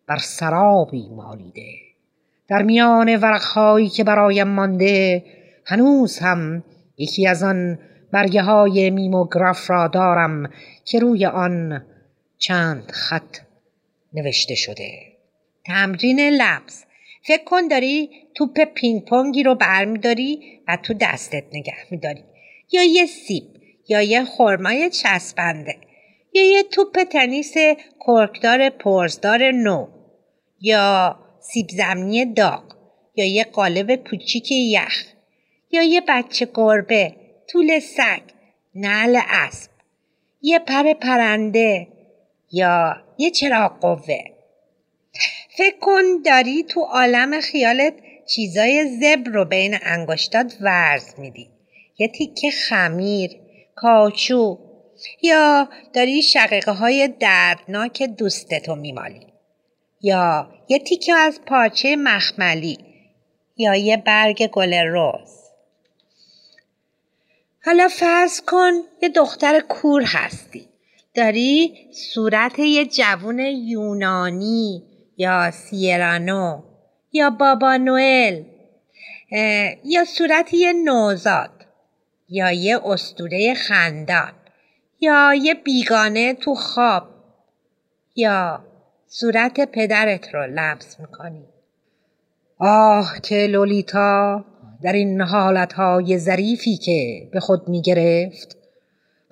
بر 0.07 0.19
سرابی 0.19 1.09
مالیده. 1.16 1.73
در 2.49 2.62
میان 2.62 3.16
ورقهایی 3.16 3.88
که 3.88 4.05
برایم 4.05 4.49
مانده 4.49 5.25
هنوز 5.64 6.19
هم 6.19 6.62
یکی 6.99 7.27
از 7.27 7.42
آن 7.42 7.79
برگه 8.12 8.42
های 8.42 8.90
میموگراف 8.90 9.71
را 9.71 9.88
دارم 9.88 10.51
که 10.85 10.99
روی 10.99 11.27
آن 11.27 11.83
چند 12.38 12.90
خط 12.90 13.38
نوشته 14.12 14.55
شده. 14.55 14.90
تمرین 15.64 16.20
لبس. 16.20 16.85
فکر 17.22 17.44
کن 17.44 17.68
داری 17.68 18.11
توپ 18.35 18.64
پینگ 18.64 19.05
پونگی 19.05 19.42
رو 19.42 19.55
برمیداری 19.55 20.61
و 20.68 20.79
تو 20.83 20.94
دستت 20.94 21.44
نگه 21.53 21.77
میداری. 21.90 22.25
یا 22.72 22.83
یه 22.83 23.07
سیب 23.07 23.44
یا 23.88 24.03
یه 24.03 24.25
خرمای 24.25 24.90
چسبنده. 24.90 25.77
یا 26.33 26.42
یه 26.42 26.62
توپ 26.62 27.05
تنیس 27.05 27.55
کرکدار 28.07 28.68
پرزدار 28.68 29.51
نو. 29.51 29.87
یا 30.61 31.16
سیب 31.40 31.66
زمینی 31.68 32.35
داغ. 32.35 32.62
یا 33.16 33.25
یه 33.25 33.44
قالب 33.44 33.96
کوچیک 33.96 34.53
یخ. 34.53 35.05
یا 35.70 35.83
یه 35.83 36.03
بچه 36.09 36.49
گربه 36.55 37.14
طول 37.49 37.79
سگ 37.79 38.22
نعل 38.75 39.18
اسب. 39.29 39.70
یه 40.42 40.59
پر 40.59 40.92
پرنده 40.92 41.95
یا 42.52 42.96
یه 43.18 43.30
چراغ 43.30 43.80
قوه؟ 43.80 44.24
فکر 45.56 45.76
کن 45.80 46.02
داری 46.24 46.62
تو 46.62 46.80
عالم 46.80 47.40
خیالت 47.40 47.94
چیزای 48.26 48.98
زبر 49.00 49.30
رو 49.30 49.44
بین 49.44 49.78
انگشتات 49.82 50.56
ورز 50.61 51.14
میدی. 51.18 51.48
یه 51.98 52.09
تیکه 52.09 52.50
خمیر 52.50 53.30
کاچو 53.74 54.59
یا 55.22 55.68
داری 55.92 56.22
شقیقه 56.22 56.72
های 56.72 57.09
دردناک 57.09 58.02
دوستتو 58.02 58.74
میمالی. 58.74 59.26
یا 60.02 60.50
یه 60.68 60.78
تیکه 60.78 61.14
از 61.14 61.40
پارچه 61.46 61.96
مخملی 61.96 62.78
یا 63.56 63.74
یه 63.74 63.96
برگ 63.96 64.46
گل 64.46 64.74
روز. 64.74 65.30
حالا 67.64 67.88
فرض 67.88 68.40
کن 68.40 68.72
یه 69.02 69.09
دختر 69.09 69.61
کور 69.61 70.02
هستی. 70.06 70.68
داری 71.16 71.74
صورت 71.92 72.59
یه 72.59 72.85
جوون 72.85 73.38
یونانی 73.38 74.83
یا 75.16 75.50
سیرانو 75.50 76.62
یا 77.12 77.31
بابا 77.31 77.76
نوئل 77.76 78.42
یا 79.85 80.05
صورت 80.05 80.55
یه 80.55 80.72
نوزاد 80.72 81.50
یا 82.29 82.52
یه 82.52 82.81
استوره 82.85 83.55
خندان 83.55 84.33
یا 85.00 85.35
یه 85.35 85.55
بیگانه 85.55 86.35
تو 86.35 86.55
خواب 86.55 87.02
یا 88.16 88.64
صورت 89.07 89.61
پدرت 89.72 90.35
رو 90.35 90.46
لمس 90.46 91.00
می‌کنی. 91.00 91.44
آه 92.59 93.20
که 93.22 93.46
لولیتا 93.46 94.44
در 94.83 94.92
این 94.92 95.20
حالتهای 95.20 96.18
ظریفی 96.18 96.76
که 96.76 97.29
به 97.33 97.40
خود 97.40 97.68
می‌گرفت 97.68 98.65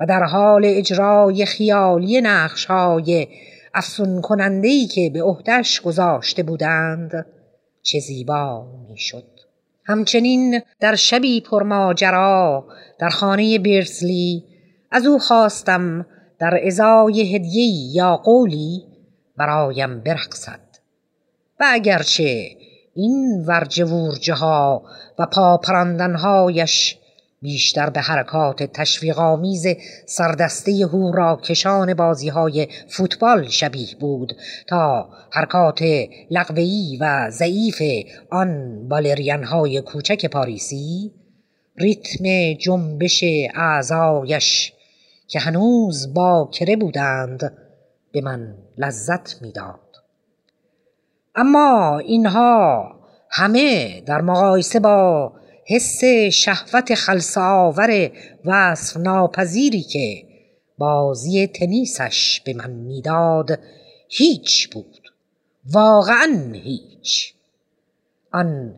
و 0.00 0.06
در 0.06 0.22
حال 0.22 0.62
اجرای 0.64 1.46
خیالی 1.46 2.20
نقشهای 2.20 3.28
افسون 3.74 4.20
کنندهی 4.20 4.86
که 4.86 5.10
به 5.14 5.22
عهدش 5.22 5.80
گذاشته 5.80 6.42
بودند 6.42 7.26
چه 7.82 7.98
زیبا 7.98 8.66
می‌شد. 8.88 9.24
همچنین 9.84 10.60
در 10.80 10.94
شبی 10.94 11.40
پرماجرا 11.40 12.64
در 12.98 13.08
خانه 13.08 13.58
بیرزلی 13.58 14.44
از 14.90 15.06
او 15.06 15.18
خواستم 15.18 16.06
در 16.38 16.60
ازای 16.66 17.34
هدیه 17.34 17.96
یا 17.96 18.16
قولی 18.16 18.82
برایم 19.36 20.00
برقصد. 20.00 20.60
و 21.60 21.64
اگرچه 21.68 22.50
این 22.94 23.44
ورجه 23.46 23.84
ورجه 23.84 24.34
ها 24.34 24.82
و 25.18 25.26
پاپراندنهایش 25.26 26.98
بیشتر 27.44 27.90
به 27.90 28.00
حرکات 28.00 28.62
تشویقآمیز 28.62 29.66
سردسته 30.06 30.86
هورا 30.86 31.36
کشان 31.36 31.94
بازی 31.94 32.28
های 32.28 32.68
فوتبال 32.88 33.48
شبیه 33.48 33.96
بود 34.00 34.32
تا 34.66 35.08
حرکات 35.30 35.84
لغوی 36.30 36.98
و 37.00 37.30
ضعیف 37.30 37.82
آن 38.30 38.80
بالرین 38.88 39.44
های 39.44 39.80
کوچک 39.80 40.26
پاریسی 40.26 41.12
ریتم 41.76 42.52
جنبش 42.52 43.24
اعضایش 43.54 44.72
که 45.26 45.38
هنوز 45.38 46.14
باکره 46.14 46.76
بودند 46.76 47.52
به 48.12 48.20
من 48.20 48.54
لذت 48.78 49.42
می‌داد. 49.42 49.80
اما 51.34 51.98
اینها 51.98 52.84
همه 53.30 54.00
در 54.00 54.20
مقایسه 54.20 54.80
با 54.80 55.32
حس 55.66 56.04
شهوت 56.32 56.94
خلصاور 56.94 58.10
وصف 58.44 58.96
ناپذیری 58.96 59.82
که 59.82 60.22
بازی 60.78 61.46
تنیسش 61.46 62.40
به 62.44 62.54
من 62.54 62.70
می‌داد 62.70 63.58
هیچ 64.08 64.68
بود. 64.68 65.12
واقعا 65.72 66.52
هیچ. 66.54 67.34
آن 68.32 68.74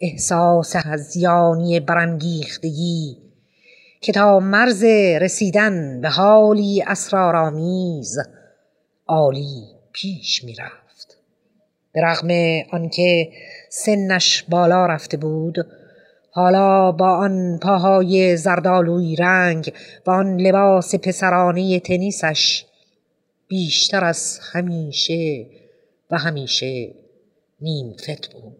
احساس 0.00 0.76
هزیانی 0.76 1.80
برانگیختگی 1.80 3.16
که 4.00 4.12
تا 4.12 4.40
مرز 4.40 4.84
رسیدن 5.20 6.00
به 6.00 6.08
حالی 6.08 6.84
اسرارآمیز 6.86 8.18
عالی 9.06 9.62
پیش 9.92 10.44
می‌رفت. 10.44 11.18
به 11.92 12.00
رغم 12.00 12.28
آنکه 12.72 13.28
سنش 13.70 14.44
بالا 14.48 14.86
رفته 14.86 15.16
بود 15.16 15.56
حالا 16.36 16.92
با 16.92 17.16
آن 17.16 17.58
پاهای 17.62 18.36
زردالوی 18.36 19.16
رنگ 19.16 19.72
و 20.06 20.10
آن 20.10 20.36
لباس 20.36 20.94
پسرانه 20.94 21.80
تنیسش 21.80 22.64
بیشتر 23.48 24.04
از 24.04 24.40
همیشه 24.52 25.46
و 26.10 26.18
همیشه 26.18 26.94
نیمفت 27.60 28.32
بود. 28.32 28.56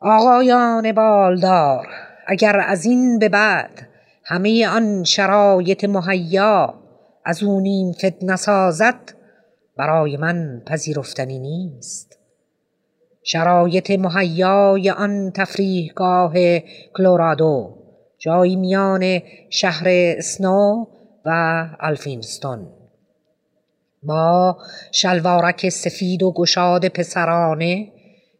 آقایان 0.00 0.92
بالدار 0.92 1.86
اگر 2.26 2.60
از 2.66 2.84
این 2.84 3.18
به 3.18 3.28
بعد 3.28 3.88
همه 4.24 4.68
آن 4.68 5.04
شرایط 5.04 5.84
مهیا 5.84 6.74
از 7.24 7.42
او 7.42 7.60
نیمفت 7.60 8.24
نسازد 8.24 9.14
برای 9.76 10.16
من 10.16 10.62
پذیرفتنی 10.66 11.38
نیست. 11.38 12.21
شرایط 13.24 13.90
مهیای 13.90 14.90
آن 14.90 15.30
تفریحگاه 15.34 16.34
کلورادو 16.96 17.74
جایی 18.18 18.56
میان 18.56 19.20
شهر 19.50 19.84
اسنو 19.88 20.86
و 21.24 21.30
الفینستون 21.80 22.66
با 24.02 24.56
شلوارک 24.92 25.68
سفید 25.68 26.22
و 26.22 26.32
گشاد 26.32 26.88
پسرانه 26.88 27.88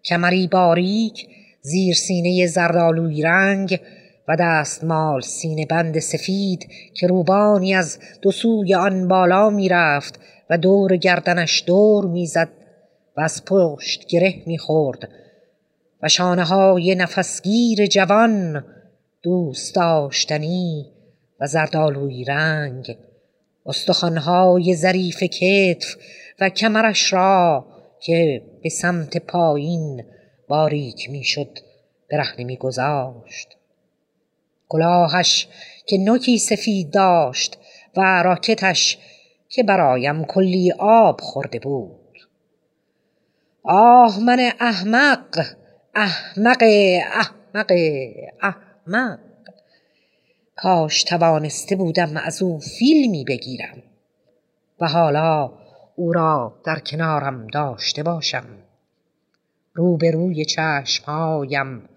کمری 0.05 0.47
باریک 0.47 1.27
زیر 1.63 1.95
سینه 1.95 2.47
زردالوی 2.47 3.23
رنگ 3.23 3.81
و 4.29 4.37
دستمال 4.41 5.21
سینه 5.21 5.67
بند 5.67 5.99
سفید 5.99 6.69
که 6.95 7.07
روبانی 7.07 7.75
از 7.75 7.99
دو 8.23 8.31
سوی 8.31 8.75
آن 8.75 9.09
بالا 9.09 9.51
می‌رفت 9.51 10.21
و 10.51 10.59
دور 10.59 10.97
گردنش 10.97 11.65
دور 11.67 12.05
می‌زد. 12.07 12.49
و 13.17 13.21
از 13.21 13.45
پشت 13.45 14.07
گره 14.07 14.43
می‌خورد 14.47 15.09
و 16.03 16.09
شانه 16.09 16.45
های 16.45 16.95
نفسگیر 16.95 17.87
جوان 17.87 18.65
دوست 19.23 19.75
داشتنی 19.75 20.93
و 21.41 21.47
زردالوی 21.47 22.25
رنگ. 22.25 22.97
استخوانهای 23.67 24.77
ظریف 24.77 25.23
کتف 25.23 25.97
و 26.41 26.49
کمرش 26.49 27.13
را 27.13 27.67
که 28.01 28.43
به 28.63 28.69
سمت 28.69 29.17
پایین 29.17 30.05
باریک 30.49 31.11
می‌شد 31.11 31.59
برهنه 32.11 32.45
میگذاشت 32.45 33.49
کلاهش 34.69 35.49
که 35.87 35.99
نوکی 35.99 36.39
سفید 36.39 36.91
داشت 36.91 37.59
و 37.97 38.23
راکتش 38.23 38.99
که 39.49 39.63
برایم 39.63 40.25
کلی 40.25 40.73
آب 40.79 41.21
خورده 41.21 41.59
بود. 41.59 42.02
آه 43.65 44.21
من 44.21 44.51
احمق. 44.61 45.45
احمق 45.95 46.63
احمق 46.63 47.73
احمق. 48.43 49.19
کاش 50.57 51.05
توانسته 51.05 51.77
بودم 51.77 52.17
از 52.17 52.43
او 52.43 52.61
فیلمی 52.79 53.25
بگیرم 53.25 53.83
و 54.81 54.89
حالا 54.89 55.53
او 55.97 56.13
را 56.13 56.61
در 56.65 56.79
کنارم 56.79 57.47
داشته 57.47 58.03
باشم. 58.03 58.45
روبروی 59.75 60.45
چشمهایم 60.45 61.89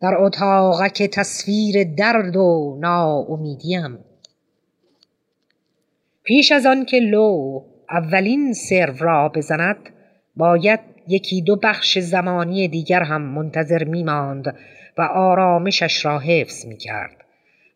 در 0.00 0.14
اتاقک 0.18 1.02
تصویر 1.02 1.94
درد 1.96 2.36
و 2.36 2.78
ناامیدیم. 2.80 3.98
پیش 6.22 6.52
از 6.52 6.66
آن 6.66 6.84
که 6.84 6.98
لو 7.00 7.60
اولین 7.90 8.52
سرو 8.52 8.94
را 8.98 9.28
بزند 9.28 9.90
باید 10.38 10.80
یکی 11.08 11.42
دو 11.42 11.56
بخش 11.56 11.98
زمانی 11.98 12.68
دیگر 12.68 13.02
هم 13.02 13.22
منتظر 13.22 13.84
می 13.84 14.02
ماند 14.02 14.56
و 14.98 15.02
آرامشش 15.02 16.04
را 16.04 16.18
حفظ 16.18 16.66
می 16.66 16.76
کرد 16.76 17.16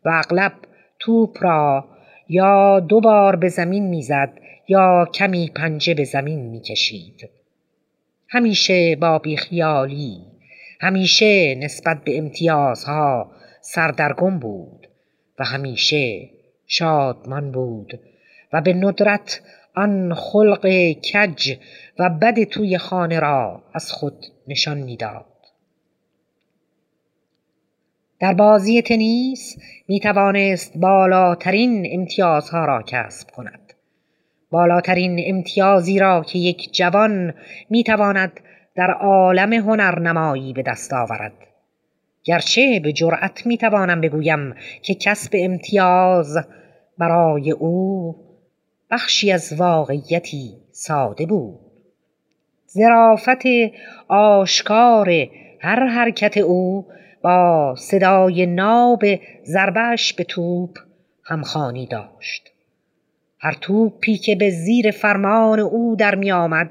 و 0.05 0.09
اغلب 0.13 0.53
توپ 0.99 1.37
را 1.43 1.85
یا 2.29 2.79
دو 2.79 3.01
بار 3.01 3.35
به 3.35 3.49
زمین 3.49 3.87
می‌زد 3.87 4.29
یا 4.67 5.05
کمی 5.13 5.51
پنجه 5.55 5.93
به 5.93 6.03
زمین 6.03 6.39
می 6.39 6.61
کشید. 6.61 7.29
همیشه 8.29 8.95
با 8.95 9.19
بیخیالی 9.19 10.17
همیشه 10.81 11.55
نسبت 11.55 12.03
به 12.03 12.17
امتیازها 12.17 13.31
سردرگم 13.61 14.39
بود 14.39 14.87
و 15.39 15.43
همیشه 15.43 16.29
شادمان 16.67 17.51
بود 17.51 17.99
و 18.53 18.61
به 18.61 18.73
ندرت 18.73 19.41
آن 19.75 20.13
خلق 20.13 20.67
کج 20.91 21.57
و 21.99 22.09
بد 22.09 22.43
توی 22.43 22.77
خانه 22.77 23.19
را 23.19 23.63
از 23.73 23.91
خود 23.91 24.25
نشان 24.47 24.77
می‌داد. 24.77 25.25
در 28.19 28.33
بازی 28.33 28.81
تنیس 28.81 29.57
می 29.87 29.99
توانست 29.99 30.77
بالاترین 30.77 31.87
امتیازها 31.91 32.65
را 32.65 32.83
کسب 32.87 33.31
کند. 33.31 33.73
بالاترین 34.51 35.19
امتیازی 35.25 35.99
را 35.99 36.23
که 36.23 36.39
یک 36.39 36.73
جوان 36.73 37.33
می 37.69 37.83
تواند 37.83 38.39
در 38.75 38.91
عالم 38.91 39.53
هنرنمایی 39.53 40.53
به 40.53 40.61
دست 40.61 40.93
آورد. 40.93 41.33
گرچه 42.23 42.79
به 42.79 42.93
جرأت 42.93 43.45
می 43.45 43.57
توانم 43.57 44.01
بگویم 44.01 44.55
که 44.81 44.95
کسب 44.95 45.31
امتیاز 45.33 46.37
برای 46.97 47.51
او 47.51 48.15
بخشی 48.93 49.31
از 49.31 49.53
واقعیتی 49.57 50.57
ساده 50.71 51.25
بود. 51.25 51.59
ظرافت 52.69 53.43
آشکار 54.07 55.09
هر 55.59 55.87
حرکت 55.87 56.37
او 56.37 56.85
با 57.23 57.75
صدای 57.77 58.45
ناب 58.45 59.03
ضربش 59.45 60.13
به 60.13 60.23
توپ 60.23 60.69
همخانی 61.23 61.87
داشت. 61.87 62.51
هر 63.39 63.57
توپی 63.61 64.17
که 64.17 64.35
به 64.35 64.49
زیر 64.49 64.91
فرمان 64.91 65.59
او 65.59 65.95
در 65.95 66.15
می 66.15 66.31
آمد 66.31 66.69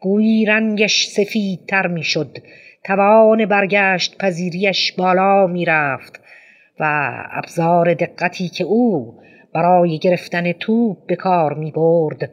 گویی 0.00 0.44
رنگش 0.44 1.06
سفیدتر 1.06 1.86
می 1.86 2.02
شد. 2.02 2.38
توان 2.84 3.46
برگشت 3.46 4.18
پذیریش 4.18 4.92
بالا 4.92 5.46
می 5.46 5.64
رفت 5.64 6.20
و 6.80 7.12
ابزار 7.30 7.94
دقتی 7.94 8.48
که 8.48 8.64
او 8.64 9.21
برای 9.54 9.98
گرفتن 9.98 10.52
توپ 10.52 11.06
به 11.06 11.16
کار 11.16 11.54
می 11.54 11.70
برد 11.70 12.30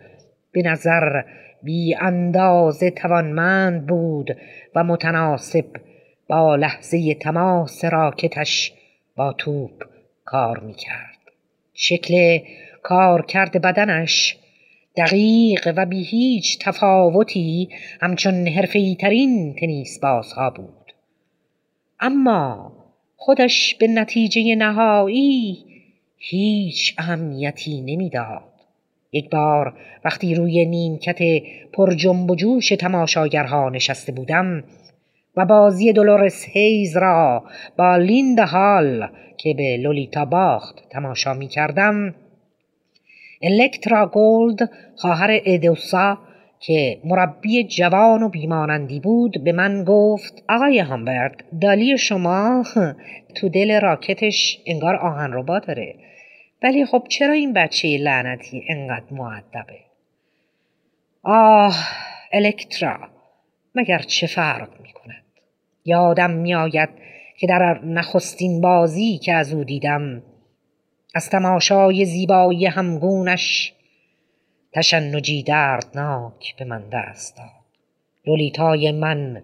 به 0.51 0.61
نظر 0.61 1.21
بی 1.63 1.95
اندازه 1.95 2.91
توانمند 2.91 3.87
بود 3.87 4.37
و 4.75 4.83
متناسب 4.83 5.65
با 6.29 6.55
لحظه 6.55 7.13
تماس 7.13 7.85
راکتش 7.85 8.73
با 9.15 9.33
توپ 9.33 9.83
کار 10.25 10.59
می 10.59 10.73
کرد. 10.73 11.17
شکل 11.73 12.39
کار 12.83 13.25
کرد 13.25 13.61
بدنش 13.61 14.37
دقیق 14.97 15.73
و 15.77 15.85
بی 15.85 16.03
هیچ 16.03 16.59
تفاوتی 16.61 17.69
همچون 18.01 18.47
حرفی 18.47 18.97
ترین 19.01 19.55
تنیس 19.59 19.99
بازها 19.99 20.49
بود. 20.49 20.93
اما 21.99 22.71
خودش 23.15 23.75
به 23.75 23.87
نتیجه 23.87 24.55
نهایی 24.55 25.68
هیچ 26.19 26.95
اهمیتی 26.97 27.81
نمی‌داد. 27.81 28.43
یک 29.11 29.29
بار 29.29 29.73
وقتی 30.05 30.35
روی 30.35 30.65
نیمکت 30.65 31.19
پر 31.73 31.93
جنب 31.93 32.31
و 32.31 32.35
جوش 32.35 32.69
تماشاگرها 32.69 33.69
نشسته 33.69 34.11
بودم 34.11 34.63
و 35.35 35.45
بازی 35.45 35.93
دولورس 35.93 36.45
هیز 36.45 36.97
را 36.97 37.43
با 37.77 37.97
لیند 37.97 38.39
هال 38.39 39.07
که 39.37 39.53
به 39.53 39.77
لولیتا 39.77 40.25
باخت 40.25 40.89
تماشا 40.89 41.33
می 41.33 41.47
کردم 41.47 42.15
الکترا 43.41 44.05
گولد 44.07 44.69
خواهر 44.95 45.41
ادوسا 45.45 46.17
که 46.59 46.99
مربی 47.03 47.63
جوان 47.63 48.23
و 48.23 48.29
بیمانندی 48.29 48.99
بود 48.99 49.43
به 49.43 49.51
من 49.51 49.83
گفت 49.83 50.43
آقای 50.49 50.79
هامبرد 50.79 51.43
دالی 51.61 51.97
شما 51.97 52.63
تو 53.35 53.49
دل 53.49 53.79
راکتش 53.81 54.59
انگار 54.65 54.95
آهن 54.95 55.33
ربا 55.33 55.59
داره. 55.59 55.95
ولی 56.63 56.85
خب 56.85 57.03
چرا 57.09 57.33
این 57.33 57.53
بچه 57.53 57.97
لعنتی 57.97 58.63
انقدر 58.69 59.13
معدبه 59.13 59.79
آه 61.23 61.75
الکترا 62.33 63.09
مگر 63.75 63.99
چه 63.99 64.27
فرق 64.27 64.69
می 64.81 64.91
کند 64.91 65.23
یادم 65.85 66.31
میآید 66.31 66.89
که 67.37 67.47
در 67.47 67.79
نخستین 67.85 68.61
بازی 68.61 69.17
که 69.17 69.33
از 69.33 69.53
او 69.53 69.63
دیدم 69.63 70.23
از 71.15 71.29
تماشای 71.29 72.05
زیبایی 72.05 72.65
همگونش 72.65 73.73
تشنجی 74.73 75.43
دردناک 75.43 76.55
به 76.59 76.65
من 76.65 76.83
دست 76.93 77.37
داد. 77.37 77.49
لولیتای 78.25 78.91
من 78.91 79.43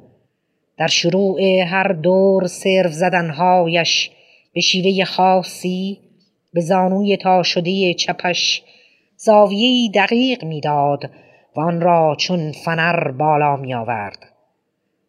در 0.78 0.88
شروع 0.88 1.42
هر 1.68 1.88
دور 1.88 2.48
سرو 2.48 2.90
زدنهایش 2.90 4.12
به 4.54 4.62
شیوه 4.62 5.06
خاصی 5.06 6.00
به 6.54 6.62
زانوی 6.62 7.18
تا 7.18 7.44
شده 7.44 7.94
چپش 7.94 8.64
زاویهی 9.18 9.90
دقیق 9.90 10.44
می‌داد 10.44 11.10
و 11.56 11.60
آن 11.60 11.82
را 11.82 12.16
چون 12.20 12.52
فنر 12.52 13.12
بالا 13.12 13.56
می 13.56 13.74
آورد 13.74 14.18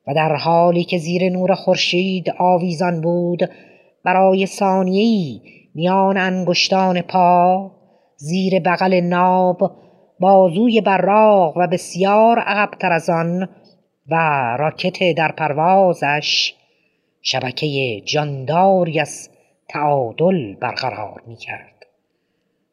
و 0.07 0.15
در 0.15 0.37
حالی 0.37 0.85
که 0.85 0.99
زیر 0.99 1.31
نور 1.31 1.55
خورشید 1.55 2.31
آویزان 2.39 3.01
بود 3.01 3.51
برای 4.05 4.47
ثانیهای 4.47 5.41
میان 5.75 6.17
انگشتان 6.17 7.01
پا 7.01 7.71
زیر 8.17 8.61
بغل 8.61 9.01
ناب 9.01 9.73
بازوی 10.21 10.81
براق 10.81 11.57
و 11.57 11.67
بسیار 11.67 12.39
عقبتر 12.39 12.93
از 12.93 13.11
آن 13.11 13.49
و 14.09 14.17
راکت 14.59 15.15
در 15.17 15.33
پروازش 15.33 16.55
شبکه 17.23 18.01
جانداری 18.05 19.01
از 19.01 19.31
تعادل 19.69 20.55
برقرار 20.55 21.23
می 21.27 21.37
کرد 21.37 21.87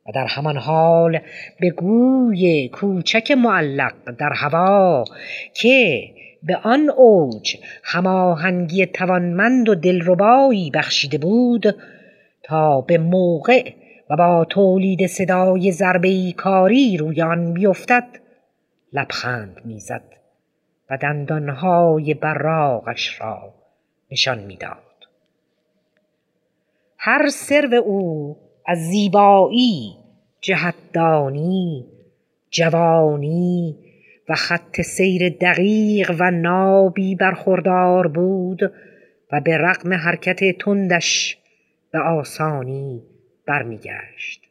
و 0.07 0.11
در 0.11 0.25
همان 0.25 0.57
حال 0.57 1.19
به 1.59 1.69
گوی 1.69 2.69
کوچک 2.69 3.31
معلق 3.31 3.93
در 4.19 4.33
هوا 4.33 5.03
که 5.53 6.03
به 6.43 6.55
آن 6.55 6.89
اوج 6.89 7.57
هماهنگی 7.83 8.85
توانمند 8.85 9.69
و 9.69 9.75
دلربایی 9.75 10.71
بخشیده 10.71 11.17
بود 11.17 11.75
تا 12.43 12.81
به 12.81 12.97
موقع 12.97 13.71
و 14.09 14.15
با 14.15 14.45
تولید 14.49 15.07
صدای 15.07 15.71
ضربه 15.71 16.31
کاری 16.37 16.97
روی 16.97 17.21
آن 17.21 17.53
بیفتد 17.53 18.07
لبخند 18.93 19.61
می‌زد 19.65 20.03
و 20.89 20.97
دندانهای 20.97 22.13
براغش 22.13 23.21
را 23.21 23.53
نشان 24.11 24.39
می‌داد. 24.39 24.77
هر 26.97 27.29
سرو 27.29 27.73
او 27.73 28.37
از 28.65 28.77
زیبایی 28.77 29.95
جهتدانی 30.41 31.85
جوانی 32.49 33.77
و 34.29 34.35
خط 34.35 34.81
سیر 34.81 35.29
دقیق 35.29 36.15
و 36.19 36.31
نابی 36.31 37.15
برخوردار 37.15 38.07
بود 38.07 38.73
و 39.31 39.41
به 39.41 39.57
رغم 39.57 39.93
حرکت 39.93 40.57
تندش 40.57 41.37
به 41.91 41.99
آسانی 41.99 43.01
برمیگشت. 43.45 44.41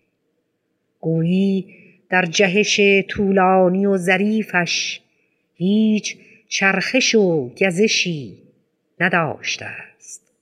گویی 1.00 1.74
در 2.10 2.24
جهش 2.24 2.80
طولانی 3.08 3.86
و 3.86 3.96
ظریفش 3.96 5.00
هیچ 5.54 6.16
چرخش 6.48 7.14
و 7.14 7.48
گزشی 7.48 8.38
نداشته 9.00 9.64
است. 9.64 10.32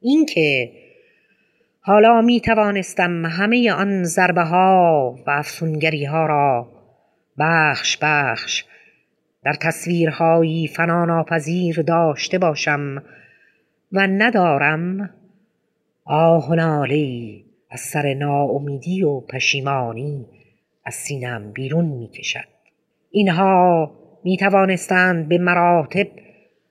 اینکه 0.00 0.72
حالا 1.80 2.20
می 2.20 2.40
توانستم 2.40 3.26
همه 3.26 3.72
آن 3.72 4.04
ضربه 4.04 4.42
ها 4.42 5.18
و 5.26 5.30
افسونگری 5.30 6.04
ها 6.04 6.26
را 6.26 6.68
بخش 7.38 7.98
بخش 8.02 8.64
در 9.44 9.52
تصویرهایی 9.52 10.68
فناناپذیر 10.68 11.82
داشته 11.82 12.38
باشم 12.38 13.02
و 13.92 14.06
ندارم 14.06 15.10
آه 16.10 16.54
نالی 16.54 17.44
از 17.70 17.80
سر 17.80 18.14
ناامیدی 18.14 19.02
و 19.02 19.20
پشیمانی 19.20 20.26
از 20.84 20.94
سینم 20.94 21.52
بیرون 21.52 21.84
می 21.84 22.08
کشد. 22.08 22.48
اینها 23.10 23.90
می 24.24 24.36
توانستند 24.36 25.28
به 25.28 25.38
مراتب 25.38 26.06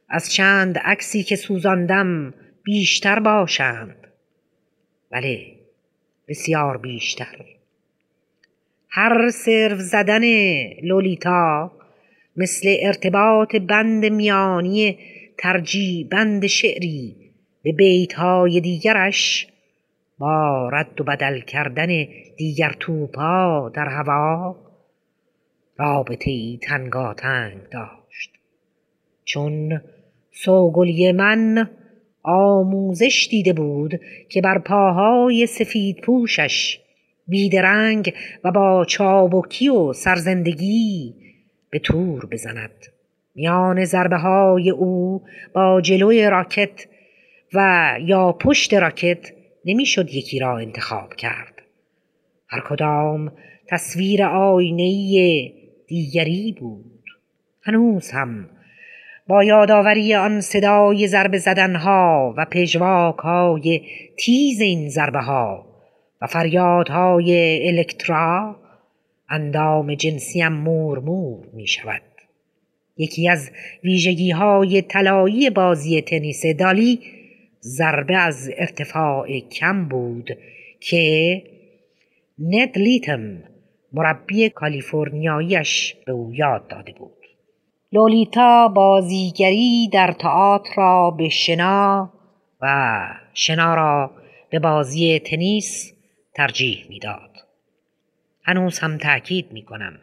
از 0.09 0.33
چند 0.33 0.77
عکسی 0.77 1.23
که 1.23 1.35
سوزاندم 1.35 2.33
بیشتر 2.63 3.19
باشند 3.19 3.95
بله 5.11 5.41
بسیار 6.27 6.77
بیشتر 6.77 7.45
هر 8.89 9.29
سرو 9.29 9.77
زدن 9.77 10.23
لولیتا 10.83 11.71
مثل 12.37 12.75
ارتباط 12.79 13.55
بند 13.55 14.05
میانی 14.05 14.97
ترجیح 15.37 16.07
بند 16.11 16.47
شعری 16.47 17.26
به 17.67 17.73
بیتهای 17.73 18.61
دیگرش. 18.61 19.47
با 20.19 20.69
رد 20.69 21.01
و 21.01 21.03
بدل 21.03 21.39
کردن 21.39 21.87
دیگر 22.37 22.75
توپا 22.79 23.71
در 23.73 23.87
هوا. 23.89 24.55
رابطه 25.77 26.31
ای 26.31 26.59
تنگاتنگ 26.61 27.69
داشت. 27.71 28.31
چون 29.25 29.81
سوگلی 30.31 31.11
من 31.11 31.69
آموزش 32.23 33.27
دیده 33.31 33.53
بود 33.53 33.99
که 34.29 34.41
بر 34.41 34.57
پاهای 34.57 35.45
سفید 35.47 36.01
پوشش 36.01 36.79
بیدرنگ 37.27 38.13
و 38.43 38.51
با 38.51 38.85
چابکی 38.85 39.69
و 39.69 39.93
سرزندگی 39.93 41.15
به 41.69 41.79
تور 41.79 42.25
بزند. 42.25 42.85
میان 43.35 43.85
ضربه 43.85 44.17
های 44.17 44.69
او 44.69 45.21
با 45.53 45.81
جلوی 45.81 46.29
راکت 46.29 46.87
و 47.53 47.97
یا 48.01 48.31
پشت 48.31 48.73
راکت 48.73 49.31
نمی‌شد 49.65 50.13
یکی 50.13 50.39
را 50.39 50.57
انتخاب 50.57 51.13
کرد. 51.13 51.53
هر 52.47 52.63
کدام 52.69 53.31
تصویر 53.67 54.23
آینه 54.23 55.51
دیگری 55.87 56.55
بود. 56.59 57.03
هنوز 57.61 58.11
هم 58.11 58.49
با 59.27 59.43
یادآوری 59.43 60.15
آن 60.15 60.41
صدای 60.41 61.07
ضربه 61.07 61.37
زدنها 61.37 62.33
و 62.37 62.45
پژواک 62.45 63.17
های 63.17 63.81
تیز 64.19 64.61
این 64.61 64.89
ضربه 64.89 65.19
ها 65.19 65.65
و 66.21 66.27
فریادهای 66.27 67.59
الکترا 67.67 68.55
اندام 69.29 69.95
جنسیم 69.95 70.47
مور 70.47 70.99
مور 70.99 71.47
می 71.53 71.67
شود 71.67 72.01
یکی 72.97 73.29
از 73.29 73.51
ویژگی 73.83 74.31
های 74.31 74.81
طلایی 74.81 75.49
بازی 75.49 76.01
تنیس 76.01 76.45
دالی 76.59 76.99
ضربه 77.61 78.17
از 78.17 78.49
ارتفاع 78.57 79.39
کم 79.39 79.87
بود 79.87 80.29
که 80.79 81.43
ند 82.39 82.77
لیتم 82.77 83.43
مربی 83.93 84.49
کالیفرنیاییش 84.49 85.95
به 86.05 86.11
او 86.11 86.33
یاد 86.33 86.67
داده 86.67 86.91
بود. 86.91 87.13
لولیتا 87.91 88.67
بازیگری 88.67 89.89
در 89.93 90.11
تئاتر 90.11 90.73
را 90.77 91.11
به 91.11 91.29
شنا 91.29 92.13
و 92.61 92.99
شنا 93.33 93.75
را 93.75 94.11
به 94.49 94.59
بازی 94.59 95.19
تنیس 95.19 95.93
ترجیح 96.33 96.85
می‌داد. 96.89 97.29
هنوز 98.43 98.79
هم 98.79 98.97
تأکید 98.97 99.51
می 99.51 99.63
کنم 99.63 99.99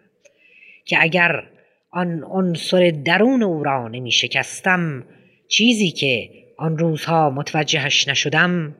که 0.84 0.96
اگر 1.00 1.44
آن 1.90 2.24
عنصر 2.24 2.92
درون 3.04 3.42
او 3.42 3.64
را 3.64 3.88
نمی 3.88 4.10
شکستم 4.10 5.04
چیزی 5.48 5.90
که 5.90 6.30
آن 6.56 6.78
روزها 6.78 7.30
متوجهش 7.30 8.08
نشدم 8.08 8.76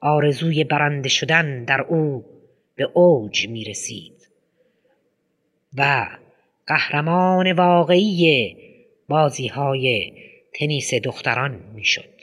آرزوی 0.00 0.64
برنده 0.64 1.08
شدن 1.08 1.64
در 1.64 1.80
او 1.80 2.24
به 2.76 2.88
اوج 2.94 3.48
می 3.48 3.64
رسید 3.64 4.28
و 5.76 6.06
قهرمان 6.66 7.52
واقعی 7.52 8.56
بازی 9.08 9.48
های 9.48 10.12
تنیس 10.54 10.94
دختران 10.94 11.60
می 11.74 11.84
شد. 11.84 12.20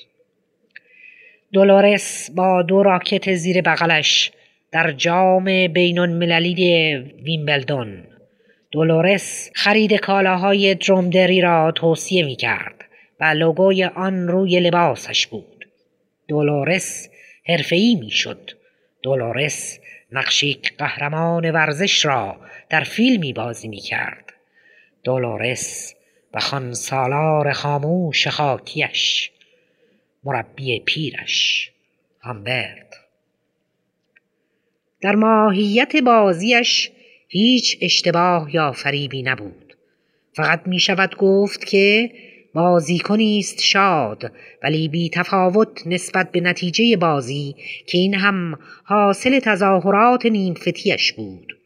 دولورس 1.53 2.31
با 2.31 2.61
دو 2.61 2.83
راکت 2.83 3.33
زیر 3.33 3.61
بغلش 3.61 4.31
در 4.71 4.91
جام 4.91 5.67
بین 5.67 5.99
المللی 5.99 6.95
ویمبلدون 7.23 8.03
دولورس 8.71 9.51
خرید 9.55 9.93
کالاهای 9.93 10.75
درومدری 10.75 11.41
را 11.41 11.71
توصیه 11.71 12.25
می 12.25 12.35
کرد 12.35 12.76
و 13.19 13.25
لوگوی 13.25 13.83
آن 13.83 14.27
روی 14.27 14.59
لباسش 14.59 15.27
بود. 15.27 15.69
دولورس 16.27 17.09
حرفه‌ای 17.47 17.95
می 17.95 18.11
شد. 18.11 18.51
دولورس 19.01 19.79
نقشیک 20.11 20.77
قهرمان 20.77 21.51
ورزش 21.51 22.05
را 22.05 22.37
در 22.69 22.83
فیلمی 22.83 23.33
بازی 23.33 23.67
می 23.67 23.79
کرد. 23.79 24.33
دولورس 25.03 25.93
و 26.33 26.39
خان 26.39 26.73
سالار 26.73 27.53
خاموش 27.53 28.27
خاکیش 28.27 29.31
مربی 30.23 30.79
پیرش 30.79 31.71
همبرد 32.21 32.95
در 35.01 35.15
ماهیت 35.15 35.95
بازیش 35.95 36.91
هیچ 37.27 37.77
اشتباه 37.81 38.55
یا 38.55 38.71
فریبی 38.71 39.23
نبود 39.23 39.77
فقط 40.33 40.61
می 40.65 40.79
شود 40.79 41.15
گفت 41.15 41.65
که 41.65 42.11
بازیکنی 42.57 43.39
است 43.39 43.61
شاد 43.61 44.31
ولی 44.63 44.87
بی 44.87 45.09
تفاوت 45.09 45.87
نسبت 45.87 46.31
به 46.31 46.41
نتیجه 46.41 46.97
بازی 46.97 47.55
که 47.87 47.97
این 47.97 48.13
هم 48.13 48.59
حاصل 48.83 49.39
تظاهرات 49.39 50.25
نیمفتیش 50.25 51.13
بود. 51.13 51.57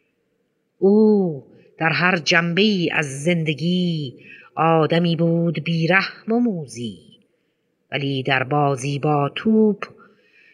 او 0.79 1.43
در 1.79 1.89
هر 1.89 2.17
جنبه 2.17 2.87
از 2.91 3.23
زندگی 3.23 4.13
آدمی 4.55 5.15
بود 5.15 5.63
بیرحم 5.63 6.31
و 6.31 6.39
موزی 6.39 6.97
ولی 7.91 8.23
در 8.23 8.43
بازی 8.43 8.99
با 8.99 9.31
توپ 9.35 9.85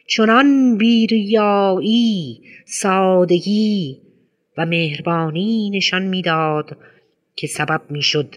چنان 0.08 0.78
بیریایی 0.78 2.42
سادگی 2.66 4.02
و 4.58 4.66
مهربانی 4.66 5.70
نشان 5.70 6.02
می‌داد 6.02 6.78
که 7.36 7.48
سبب 7.48 7.82
می‌شد 7.90 8.36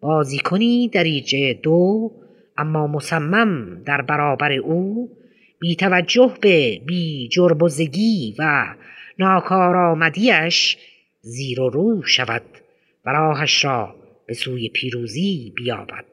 بازیکنی 0.00 0.88
دریجه 0.88 1.54
دو 1.54 2.12
اما 2.58 2.86
مصمم 2.86 3.82
در 3.84 4.02
برابر 4.02 4.52
او 4.52 5.10
بی 5.60 5.76
توجه 5.76 6.34
به 6.40 6.80
بی 6.86 7.28
جربزگی 7.28 8.34
و 8.38 8.74
ناکارآمدیش 9.18 10.76
زیر 11.20 11.60
و 11.60 11.68
رو 11.68 12.02
شود 12.02 12.42
و 13.04 13.10
راهش 13.10 13.64
را 13.64 13.94
به 14.26 14.34
سوی 14.34 14.68
پیروزی 14.68 15.52
بیابد. 15.56 16.04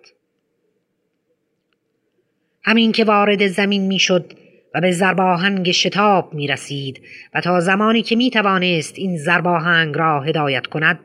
همین 2.64 2.92
که 2.92 3.04
وارد 3.04 3.48
زمین 3.48 3.88
می‌شد 3.88 4.34
و 4.74 4.82
به 4.82 4.92
زرباهنگ 4.92 5.72
شتاب 5.72 6.34
می 6.34 6.48
رسید 6.48 7.02
و 7.34 7.42
تا 7.42 7.60
زمانی 7.60 8.02
که 8.02 8.16
می 8.16 8.30
توانست 8.30 9.00
این 9.00 9.18
زرباهنگ 9.18 9.98
را 9.98 10.22
هدایت 10.22 10.68
کند 10.68 11.00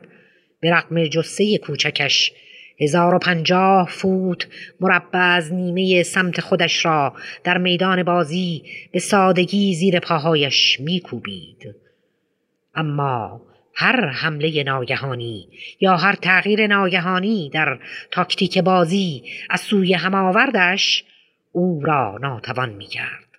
به 0.59 0.71
رقم 0.71 1.05
جسه 1.05 1.57
کوچکش 1.57 2.31
هزار 2.81 3.15
و 3.15 3.19
پنجاه 3.19 3.89
فوت 3.89 4.47
مربع 4.79 5.19
از 5.19 5.53
نیمه 5.53 6.03
سمت 6.03 6.41
خودش 6.41 6.85
را 6.85 7.13
در 7.43 7.57
میدان 7.57 8.03
بازی 8.03 8.63
به 8.91 8.99
سادگی 8.99 9.75
زیر 9.75 9.99
پاهایش 9.99 10.79
میکوبید 10.79 11.75
اما 12.75 13.41
هر 13.75 14.05
حمله 14.05 14.63
ناگهانی 14.63 15.47
یا 15.79 15.97
هر 15.97 16.15
تغییر 16.15 16.67
ناگهانی 16.67 17.49
در 17.53 17.79
تاکتیک 18.11 18.57
بازی 18.57 19.23
از 19.49 19.61
سوی 19.61 19.93
هماوردش 19.93 21.03
او 21.51 21.81
را 21.83 22.17
ناتوان 22.21 22.69
می 22.69 22.87
کرد. 22.87 23.29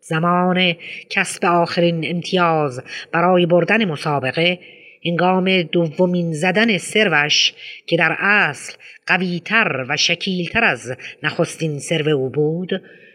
زمان 0.00 0.72
کسب 1.10 1.44
آخرین 1.44 2.10
امتیاز 2.10 2.82
برای 3.12 3.46
بردن 3.46 3.84
مسابقه 3.84 4.58
هنگام 5.06 5.62
دومین 5.62 6.32
زدن 6.32 6.78
سروش 6.78 7.52
که 7.86 7.96
در 7.96 8.16
اصل 8.18 8.72
قویتر 9.06 9.86
و 9.88 9.96
شکیلتر 9.96 10.64
از 10.64 10.96
نخستین 11.22 11.78
سرو 11.78 12.08
او 12.08 12.30
بود 12.30 12.70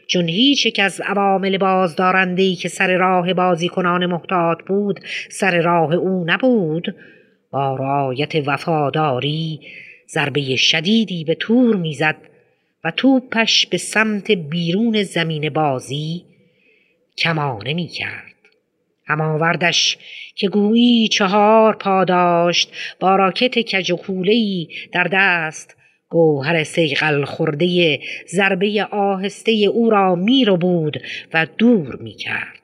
چون 0.07 0.27
هیچ 0.27 0.65
یک 0.65 0.79
از 0.83 1.01
عوامل 1.01 1.57
بازدارندهی 1.57 2.55
که 2.55 2.69
سر 2.69 2.97
راه 2.97 3.33
بازیکنان 3.33 4.05
محتاط 4.05 4.57
بود 4.67 4.99
سر 5.29 5.61
راه 5.61 5.93
او 5.93 6.23
نبود 6.27 6.95
با 7.51 7.75
رایت 7.75 8.47
وفاداری 8.47 9.59
ضربه 10.09 10.55
شدیدی 10.55 11.23
به 11.23 11.35
تور 11.35 11.75
می‌زد 11.75 12.15
و 12.83 12.91
توپش 12.91 13.67
به 13.67 13.77
سمت 13.77 14.31
بیرون 14.31 15.03
زمین 15.03 15.49
بازی 15.49 16.23
کمانه 17.17 17.73
می 17.73 17.87
کرد. 19.11 19.19
هماوردش 19.19 19.97
که 20.35 20.49
گویی 20.49 21.07
چهار 21.07 21.75
پا 21.75 22.03
داشت 22.03 22.73
با 22.99 23.15
راکت 23.15 23.59
کج 23.59 23.93
در 24.93 25.07
دست 25.11 25.77
گوهر 26.09 26.63
سیقل 26.63 27.25
خورده 27.25 27.99
ضربه 28.27 28.87
آهسته 28.91 29.51
او 29.51 29.89
را 29.89 30.15
می 30.15 30.45
رو 30.45 30.57
بود 30.57 30.97
و 31.33 31.47
دور 31.57 31.95
می 31.95 32.13
کرد. 32.13 32.61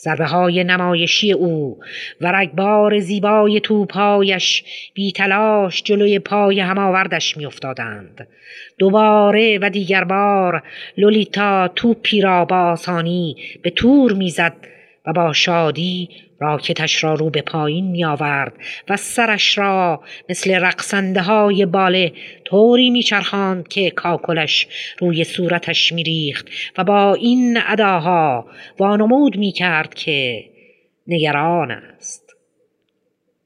ضربه 0.00 0.26
های 0.26 0.64
نمایشی 0.64 1.32
او 1.32 1.78
و 2.20 2.32
رگبار 2.32 2.98
زیبای 2.98 3.60
توپایش 3.60 4.64
بی 4.94 5.12
تلاش 5.12 5.82
جلوی 5.82 6.18
پای 6.18 6.60
هماوردش 6.60 7.36
می 7.36 7.46
افتادند. 7.46 8.28
دوباره 8.78 9.58
و 9.58 9.70
دیگر 9.70 10.04
بار 10.04 10.62
لولیتا 10.96 11.68
توپی 11.68 12.20
را 12.20 12.44
با 12.44 12.56
آسانی 12.56 13.36
به 13.62 13.70
تور 13.70 14.12
می‌زد 14.12 14.56
و 15.06 15.12
با 15.12 15.32
شادی 15.32 16.08
راکتش 16.40 17.04
را 17.04 17.14
رو 17.14 17.30
به 17.30 17.42
پایین 17.42 17.90
می 17.90 18.04
آورد 18.04 18.52
و 18.88 18.96
سرش 18.96 19.58
را 19.58 20.02
مثل 20.28 20.54
رقصنده 20.54 21.22
های 21.22 21.66
باله 21.66 22.12
طوری 22.44 22.90
می 22.90 23.02
چرخاند 23.02 23.68
که 23.68 23.90
کاکلش 23.90 24.68
روی 24.98 25.24
صورتش 25.24 25.92
می 25.92 26.02
ریخت 26.02 26.48
و 26.78 26.84
با 26.84 27.14
این 27.14 27.58
اداها 27.66 28.46
وانمود 28.78 29.36
می 29.36 29.52
کرد 29.52 29.94
که 29.94 30.44
نگران 31.06 31.70
است. 31.70 32.36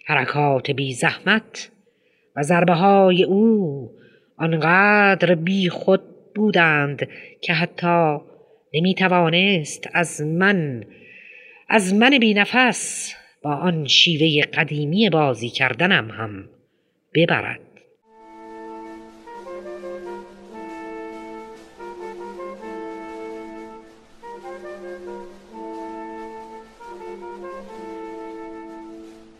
حرکات 0.07 0.71
بی 0.71 0.93
زحمت 0.93 1.71
و 2.37 2.43
ضربه 2.43 2.75
های 2.75 3.25
او 3.25 3.91
آنقدر 4.37 5.35
بی 5.35 5.69
خود 5.69 6.01
بودند 6.35 7.09
که 7.41 7.53
حتی 7.53 8.19
نمی 8.75 8.95
توانست 8.95 9.89
از 9.93 10.21
من 10.21 10.85
از 11.75 11.95
من 11.95 12.19
بی 12.19 12.35
نفس 12.35 13.13
با 13.43 13.55
آن 13.55 13.87
شیوه 13.87 14.43
قدیمی 14.43 15.11
بازی 15.11 15.49
کردنم 15.49 16.11
هم 16.11 16.49
ببرد. 17.15 17.61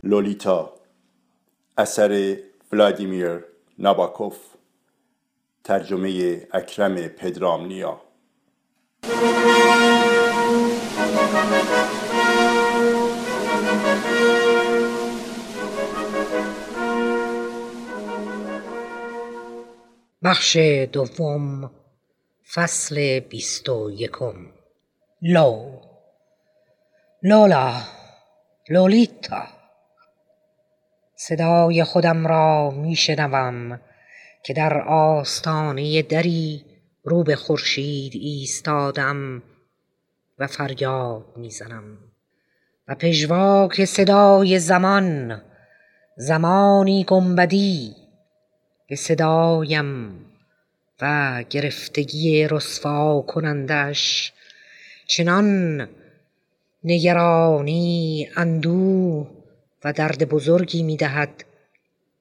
لولیتا 0.03 0.73
اثر 1.77 2.37
ولادیمیر 2.71 3.39
ناباکوف 3.79 4.37
ترجمه 5.63 6.41
اکرم 6.53 7.07
پدرامنیا. 7.07 8.01
بخش 20.23 20.57
دوم 20.91 21.71
فصل 22.53 23.19
بیست 23.19 23.69
و 23.69 23.91
یکم. 23.91 24.35
لو. 25.21 25.79
لولا. 27.23 27.73
لولیتا. 28.69 29.43
صدای 31.15 31.83
خودم 31.83 32.27
را 32.27 32.71
می 32.71 32.95
شنوم 32.95 33.79
که 34.43 34.53
در 34.53 34.81
آستانه 34.87 36.01
دری 36.01 36.65
رو 37.03 37.23
به 37.23 37.35
خورشید 37.35 38.13
ایستادم 38.15 39.43
و 40.39 40.47
فریاد 40.47 41.25
می‌زنم. 41.37 41.97
و 42.87 42.95
پژواک 42.95 43.85
صدای 43.85 44.59
زمان 44.59 45.41
زمانی 46.17 47.03
گنبدی 47.03 48.02
به 48.93 48.97
صدایم 48.97 50.15
و 51.01 51.43
گرفتگی 51.49 52.47
رسوا 52.47 53.21
کنندش. 53.21 54.33
چنان 55.07 55.89
نگرانی 56.83 58.29
اندوه 58.35 59.29
و 59.83 59.93
درد 59.93 60.29
بزرگی 60.29 60.83
می‌دهد 60.83 61.45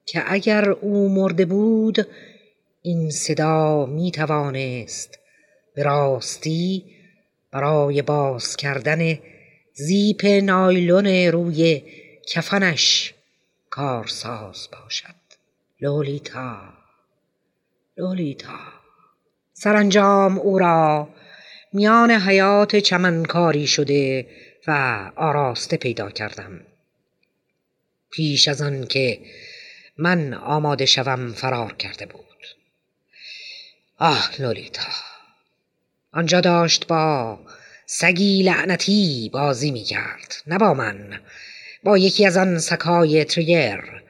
که 0.07 0.23
اگر 0.27 0.70
او 0.70 1.09
مرده 1.09 1.45
بود 1.45 2.07
این 2.83 3.11
صدا 3.11 3.87
می 3.87 4.11
توانست 4.11 5.18
به 5.75 5.83
راستی 5.83 6.85
برای 7.51 8.03
باز 8.03 8.57
کردن 8.57 9.18
زیپ 9.73 10.25
نایلون 10.25 11.07
روی 11.07 11.83
کفنش 12.29 13.14
کارساز 13.70 14.68
باشد. 14.73 15.22
لولیتا 15.83 16.74
لولیتا. 17.97 18.59
سرانجام 19.53 20.39
او 20.39 20.59
را 20.59 21.09
میان 21.72 22.11
حیات 22.11 22.76
چمنکاری 22.76 23.66
شده 23.66 24.26
و 24.66 24.72
آراسته 25.16 25.76
پیدا 25.76 26.11
کردم. 26.11 26.61
پیش 28.11 28.49
از 28.49 28.62
آن 28.62 28.87
که 28.87 29.20
من 29.99 30.35
آماده 30.35 30.87
شوم 30.87 31.33
فرار 31.33 31.72
کرده 31.72 32.07
بود. 32.07 32.47
آه 33.99 34.30
لولیتا 34.39 34.93
آنجا 36.12 36.41
داشت 36.41 36.87
با 36.87 37.39
سگی 37.87 38.43
لعنتی 38.43 39.30
بازی 39.33 39.70
می 39.70 39.83
کرد 39.83 40.35
نه 40.47 40.59
با 40.59 40.74
من 40.74 41.20
با 41.85 41.99
یکی 41.99 42.26
از 42.26 42.37
آن 42.37 42.59
سکای 42.59 43.24
تریر 43.24 44.02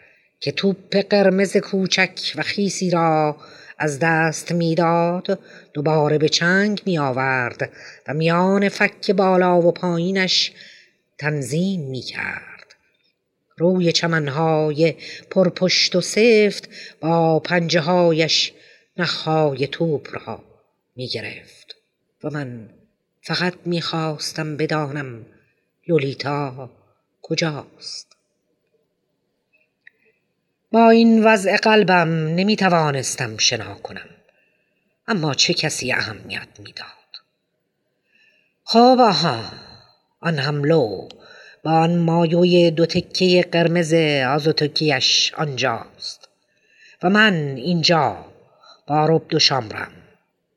که 0.42 0.52
توپ 0.52 0.96
قرمز 0.96 1.56
کوچک 1.56 2.32
و 2.36 2.42
خیسی 2.42 2.90
را 2.90 3.36
از 3.78 3.98
دست 3.98 4.52
می‌داد 4.52 5.38
دوباره 5.72 6.18
به 6.18 6.28
چنگ 6.28 6.82
می 6.86 6.98
آورد 6.98 7.70
و 8.08 8.14
میان 8.14 8.68
فک 8.68 9.10
بالا 9.10 9.60
و 9.60 9.72
پایینش 9.72 10.52
تنظیم 11.18 11.80
می 11.80 12.00
کرد 12.00 12.74
روی 13.56 13.92
چمنهای 13.92 14.94
پرپشت 15.30 15.96
و 15.96 16.00
سفت 16.00 16.68
با 17.00 17.38
پنجه 17.38 17.80
هایش 17.80 18.52
نخهای 18.96 19.66
توپ 19.66 20.08
را 20.12 20.44
می 20.96 21.08
گرفت 21.08 21.76
و 22.24 22.30
من 22.30 22.70
فقط 23.20 23.54
می 23.64 23.80
خواستم 23.80 24.56
بدانم 24.56 25.26
لولیتا 25.88 26.70
کجاست. 27.22 28.21
با 30.72 30.90
این 30.90 31.24
وضع 31.24 31.56
قلبم 31.56 32.08
نمی 32.08 32.56
توانستم 32.56 33.36
شنا 33.36 33.74
کنم. 33.74 34.08
اما 35.08 35.34
چه 35.34 35.54
کسی 35.54 35.92
اهمیت 35.92 36.48
می‌داد؟ 36.58 36.86
خب 38.64 38.96
آها 39.00 39.44
آن 40.20 40.38
هم 40.38 40.64
لو 40.64 41.08
با 41.64 41.72
آن 41.72 41.98
مایوی 41.98 42.70
دو 42.70 42.86
تکه 42.86 43.48
قرمز 43.52 43.94
آزوتکیش 44.34 45.34
آنجاست. 45.34 46.28
و 47.02 47.10
من 47.10 47.34
اینجا 47.56 48.24
با 48.86 49.06
رب 49.06 49.34
و 49.34 49.38
شامرم 49.38 49.92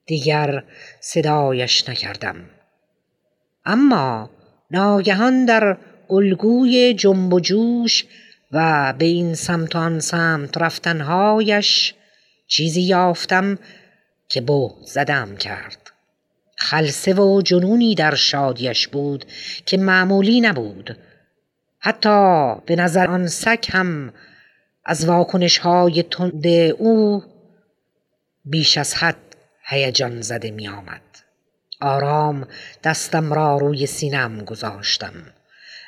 دیگر 0.06 0.64
صدایش 1.00 1.90
نکردم. 1.90 2.36
اما 3.66 4.30
ناگهان 4.72 5.46
در 5.46 5.78
الگوی 6.10 6.94
جنب 6.94 7.34
و 7.34 7.40
جوش 7.40 8.06
و 8.56 8.94
به 8.98 9.06
این 9.06 9.36
سمت 9.36 9.76
آن 9.76 10.00
سمت 10.00 10.58
رفتنهایش 10.58 11.94
چیزی 12.48 12.82
یافتم 12.82 13.60
که 14.30 14.42
بو 14.42 14.76
زدم 14.86 15.36
کرد 15.36 15.92
خلصه 16.58 17.14
و 17.14 17.42
جنونی 17.42 17.96
در 17.96 18.16
شادیش 18.16 18.88
بود 18.88 19.26
که 19.66 19.78
معمولی 19.78 20.42
نبود 20.42 20.98
حتی 21.80 22.56
به 22.66 22.76
نظر 22.76 23.08
آن 23.08 23.28
سگ 23.28 23.66
هم 23.70 24.14
از 24.86 25.06
واکنش 25.06 25.58
های 25.58 26.04
تند 26.04 26.48
او 26.78 27.24
بیش 28.46 28.78
از 28.78 28.94
حد 28.94 29.36
هیجان 29.68 30.22
زده 30.22 30.52
می 30.52 30.68
آمد. 30.68 31.02
آرام 31.82 32.48
دستم 32.84 33.34
را 33.34 33.58
روی 33.58 33.86
سینم 33.86 34.44
گذاشتم 34.44 35.14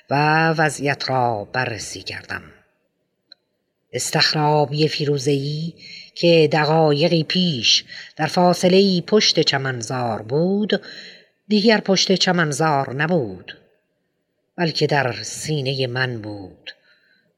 و 0.10 0.50
وضعیت 0.50 1.10
را 1.10 1.48
بررسی 1.54 2.02
کردم. 2.02 2.42
استخرابی 3.94 4.88
فیروزهی 4.88 5.74
که 6.16 6.50
دقایقی 6.52 7.24
پیش 7.24 7.86
در 8.16 8.26
فاصله 8.28 9.02
پشت 9.02 9.40
چمنزار 9.40 10.22
بود 10.22 10.82
دیگر 11.48 11.80
پشت 11.80 12.12
چمنزار 12.12 12.94
نبود 12.94 13.58
بلکه 14.58 14.88
در 14.88 15.14
سینه 15.22 15.88
من 15.88 16.22
بود 16.22 16.72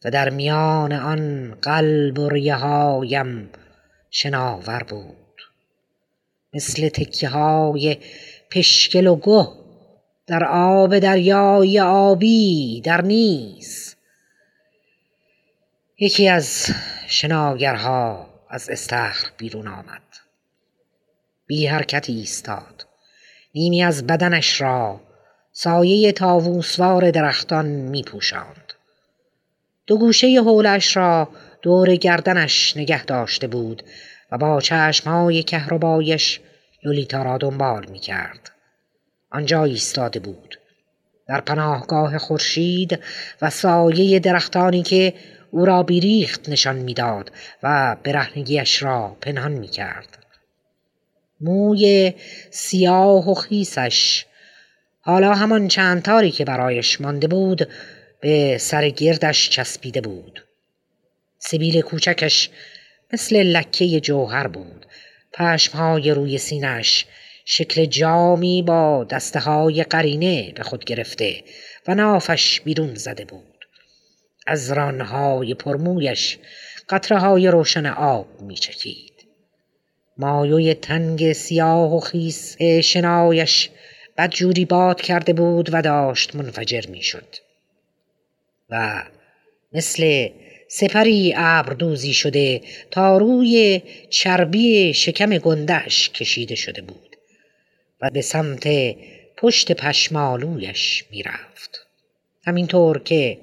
و 0.06 0.12
در 0.12 0.30
میان 0.30 0.94
آن 0.94 1.52
قلب 1.62 2.20
و 2.20 2.30
ریههایم 2.30 3.50
شناور 4.12 4.84
بود. 4.84 5.16
مثل 6.54 6.90
تکه 6.90 7.30
های 7.30 7.98
پشکل 8.52 9.08
و 9.08 9.16
گه 9.16 9.48
در 10.28 10.44
آب 10.46 11.00
دریای 11.00 11.80
آبی 11.80 12.82
در 12.82 13.02
نیز 13.02 13.89
یکی 16.02 16.28
از 16.28 16.66
شناگرها 17.08 18.28
از 18.50 18.70
استخر 18.70 19.28
بیرون 19.38 19.68
آمد 19.68 20.02
بی 21.48 21.68
حرکت 21.68 22.10
ایستاد 22.10 22.88
نیمی 23.56 23.84
از 23.84 24.08
بدنش 24.08 24.62
را 24.62 25.02
سایه 25.52 26.12
تاووسوار 26.12 27.12
درختان 27.12 27.66
می 27.66 28.04
پوشاند. 28.04 28.74
دو 29.88 29.98
گوشه 29.98 30.28
حولش 30.28 30.98
را 30.98 31.30
دور 31.62 31.96
گردنش 31.96 32.78
نگه 32.78 33.06
داشته 33.06 33.48
بود 33.48 33.84
و 34.32 34.38
با 34.38 34.62
چشمهای 34.62 35.44
کهربایش 35.44 36.40
لولیتا 36.84 37.24
را 37.24 37.38
دنبال 37.38 37.86
می 37.86 38.00
کرد. 38.00 38.52
آنجا 39.32 39.64
ایستاده 39.64 40.20
بود. 40.20 40.60
در 41.28 41.42
پناهگاه 41.42 42.18
خورشید 42.18 43.00
و 43.42 43.50
سایه 43.50 44.20
درختانی 44.20 44.84
که 44.84 45.14
او 45.52 45.66
را 45.66 45.84
بیریخت 45.84 46.50
نشان 46.50 46.76
می‌داد 46.76 47.32
و 47.64 47.98
برهنگیش 48.04 48.84
را 48.84 49.18
پنهان 49.22 49.52
می 49.52 49.68
کرد. 49.68 50.26
موی 51.42 52.14
سیاه 52.52 53.32
و 53.32 53.34
خیسش 53.34 54.26
حالا 55.02 55.34
همان 55.34 55.68
چند 55.68 56.02
تاری 56.02 56.32
که 56.32 56.46
برایش 56.46 57.02
مانده 57.02 57.28
بود 57.28 57.70
به 58.22 58.58
سر 58.58 58.90
گردش 58.90 59.50
چسبیده 59.50 60.02
بود. 60.02 60.46
سبیل 61.40 61.82
کوچکش 61.82 62.50
مثل 63.14 63.44
لکه 63.44 64.00
جوهر 64.00 64.48
بود. 64.48 64.86
پشمهای 65.34 66.12
روی 66.12 66.38
سینش 66.38 67.06
شکل 67.46 67.86
جامی 67.86 68.62
با 68.62 69.04
دسته 69.04 69.40
های 69.40 69.84
قرینه 69.84 70.52
به 70.52 70.64
خود 70.64 70.86
گرفته 70.86 71.44
و 71.88 71.96
نافش 71.96 72.62
بیرون 72.62 72.96
زده 72.96 73.26
بود 73.26 73.49
از 74.50 74.72
رانهای 74.72 75.54
پرمویش 75.54 76.38
قطره 76.90 77.18
های 77.20 77.48
روشن 77.48 77.86
آب 77.86 78.42
می 78.42 78.56
چکید 78.56 79.14
مایوی 80.18 80.74
تنگ 80.74 81.34
سیاه 81.34 81.96
و 81.96 82.00
خیس 82.00 82.62
شنایش 82.62 83.70
بدجوری 84.18 84.66
باد 84.66 85.02
کرده 85.02 85.34
بود 85.34 85.70
و 85.74 85.82
داشت 85.82 86.36
منفجر 86.36 86.82
می 86.90 87.02
شد 87.02 87.36
و 88.70 89.04
مثل 89.74 90.30
سپری 90.68 91.34
ابردوزی 91.38 92.14
شده 92.14 92.62
تا 92.92 93.18
روی 93.18 93.82
چربی 94.10 94.94
شکم 94.94 95.38
گندش 95.38 96.10
کشیده 96.10 96.56
شده 96.56 96.82
بود 96.82 97.16
و 98.02 98.10
به 98.10 98.22
سمت 98.22 98.68
پشت 99.38 99.72
پشمالویش 99.72 101.06
می‌رفت. 101.12 101.88
همینطور 102.46 103.00
که 103.00 103.38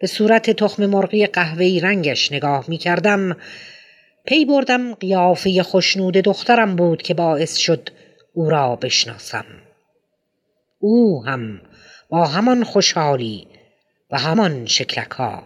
به 0.00 0.06
صورت 0.06 0.50
تخم 0.50 0.86
مرغی 0.86 1.26
قهوه‌ای 1.26 1.80
رنگش 1.80 2.32
نگاه 2.32 2.64
می 2.68 2.78
کردم 2.78 3.36
پی 4.26 4.44
بردم 4.44 4.94
قیافه 4.94 5.62
خوشنود 5.62 6.14
دخترم 6.14 6.76
بود 6.76 7.02
که 7.02 7.14
باعث 7.14 7.56
شد 7.56 7.88
او 8.34 8.50
را 8.50 8.76
بشناسم 8.76 9.44
او 10.78 11.24
هم 11.24 11.60
با 12.08 12.24
همان 12.26 12.64
خوشحالی 12.64 13.46
و 14.10 14.18
همان 14.18 14.66
شکلک 14.66 15.10
ها 15.10 15.42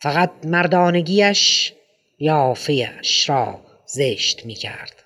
فقط 0.00 0.30
مردانگیش 0.44 1.72
یافهش 2.18 3.28
را 3.28 3.60
زشت 3.86 4.46
می 4.46 4.54
کرد. 4.54 5.02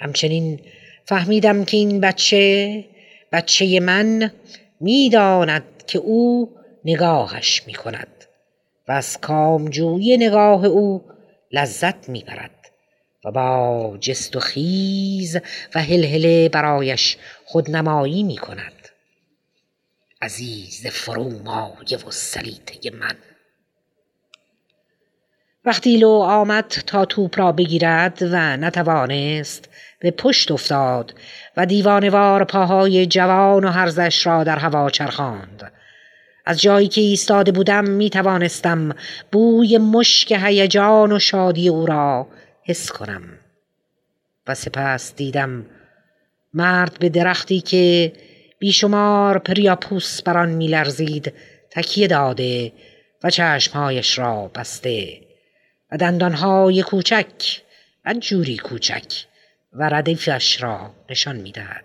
همچنین 0.00 0.60
فهمیدم 1.04 1.64
که 1.64 1.76
این 1.76 2.00
بچه 2.00 2.84
بچه 3.32 3.80
من 3.80 4.32
می‌داند 4.80 5.64
که 5.86 5.98
او 5.98 6.50
نگاهش 6.84 7.62
می 7.66 7.74
کند 7.74 8.24
و 8.88 8.92
از 8.92 9.20
کامجوی 9.20 10.16
نگاه 10.16 10.64
او 10.64 11.04
لذت 11.52 12.08
می 12.08 12.24
برد 12.24 12.70
و 13.24 13.30
با 13.30 13.98
جست 14.00 14.36
و 14.36 14.40
خیز 14.40 15.36
و 15.74 15.82
هلهله 15.82 16.48
برایش 16.48 17.16
خودنمایی 17.44 18.22
می 18.22 18.36
کند 18.36 18.88
عزیز 20.22 20.86
فرومایه 20.86 21.98
و 22.06 22.10
سلیته 22.10 22.90
من. 22.90 23.16
وقتی 25.64 25.96
لو 25.96 26.08
آمد 26.10 26.68
تا 26.86 27.04
توپ 27.04 27.38
را 27.38 27.52
بگیرد 27.52 28.18
و 28.22 28.56
نتوانست 28.56 29.68
به 30.00 30.10
پشت 30.10 30.50
افتاد 30.50 31.14
و 31.56 31.66
دیوانوار 31.66 32.44
پاهای 32.44 33.06
جوان 33.06 33.64
و 33.64 33.68
هرزش 33.68 34.26
را 34.26 34.44
در 34.44 34.58
هوا 34.58 34.90
چرخاند 34.90 35.72
از 36.46 36.60
جایی 36.60 36.88
که 36.88 37.00
ایستاده 37.00 37.52
بودم 37.52 37.84
می 37.84 38.10
توانستم 38.10 38.94
بوی 39.32 39.78
مشک 39.78 40.32
هیجان 40.32 41.12
و 41.12 41.18
شادی 41.18 41.68
او 41.68 41.86
را 41.86 42.26
حس 42.62 42.92
کنم. 42.92 43.22
و 44.46 44.54
سپس 44.54 45.14
دیدم 45.14 45.66
مرد 46.54 46.98
به 46.98 47.08
درختی 47.08 47.60
که 47.60 48.12
بیشمار 48.58 49.38
پریاپوس 49.38 50.22
بر 50.22 50.38
آن 50.38 50.50
میلرزید 50.50 51.32
تکیه 51.70 52.06
داده 52.06 52.72
و 53.24 53.30
چشمهایش 53.30 54.18
را 54.18 54.50
بسته 54.54 55.20
و 55.92 55.96
دندانهای 55.96 56.82
کوچک 56.82 57.62
و 58.04 58.14
جوری 58.14 58.56
کوچک 58.56 59.24
و 59.72 59.88
ردیفش 59.88 60.62
را 60.62 60.94
نشان 61.10 61.36
می‌دهد. 61.36 61.84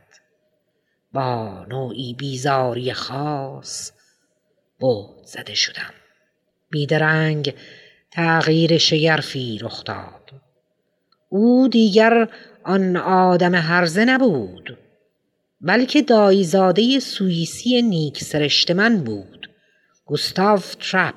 با 1.14 1.66
نوعی 1.70 2.14
بیزاری 2.14 2.94
خاص 2.94 3.92
بود 4.80 5.26
زده 5.26 5.54
شدم. 5.54 5.94
بیدرنگ 6.70 7.54
تغییر 8.12 8.78
شگرفی 8.78 9.60
رخ 9.62 9.84
داد. 9.84 10.32
او 11.30 11.68
دیگر 11.68 12.28
آن 12.64 12.98
آدم 12.98 13.56
هرزه 13.56 14.06
نبود 14.06 14.78
بلکه 15.62 16.02
دایزاده 16.02 17.00
سوئیسی 17.00 17.82
نیک 17.82 18.24
سرشت 18.24 18.72
من 18.72 19.04
بود 19.04 19.50
گوستاف 20.06 20.76
ترپ 20.76 21.16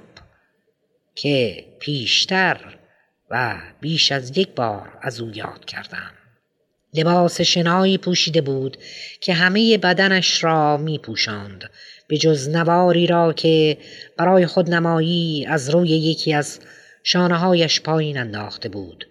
که 1.15 1.67
پیشتر 1.81 2.79
و 3.31 3.57
بیش 3.81 4.13
از 4.13 4.39
یک 4.39 4.49
بار 4.49 4.99
از 5.03 5.21
او 5.21 5.31
یاد 5.35 5.65
کردم. 5.65 6.11
لباس 6.95 7.41
شنایی 7.41 7.99
پوشیده 7.99 8.41
بود 8.41 8.77
که 9.21 9.35
همه 9.35 9.79
بدنش 9.79 10.45
را 10.45 10.77
می 10.77 10.99
پوشاند 10.99 11.71
به 12.09 12.19
جز 12.19 12.49
نواری 12.49 13.07
را 13.07 13.33
که 13.33 13.79
برای 14.17 14.47
خودنمایی 14.47 15.47
از 15.47 15.71
روی 15.71 15.89
یکی 15.89 16.35
از 16.35 16.61
شانههایش 17.03 17.81
پایین 17.81 18.19
انداخته 18.19 18.69
بود 18.69 19.09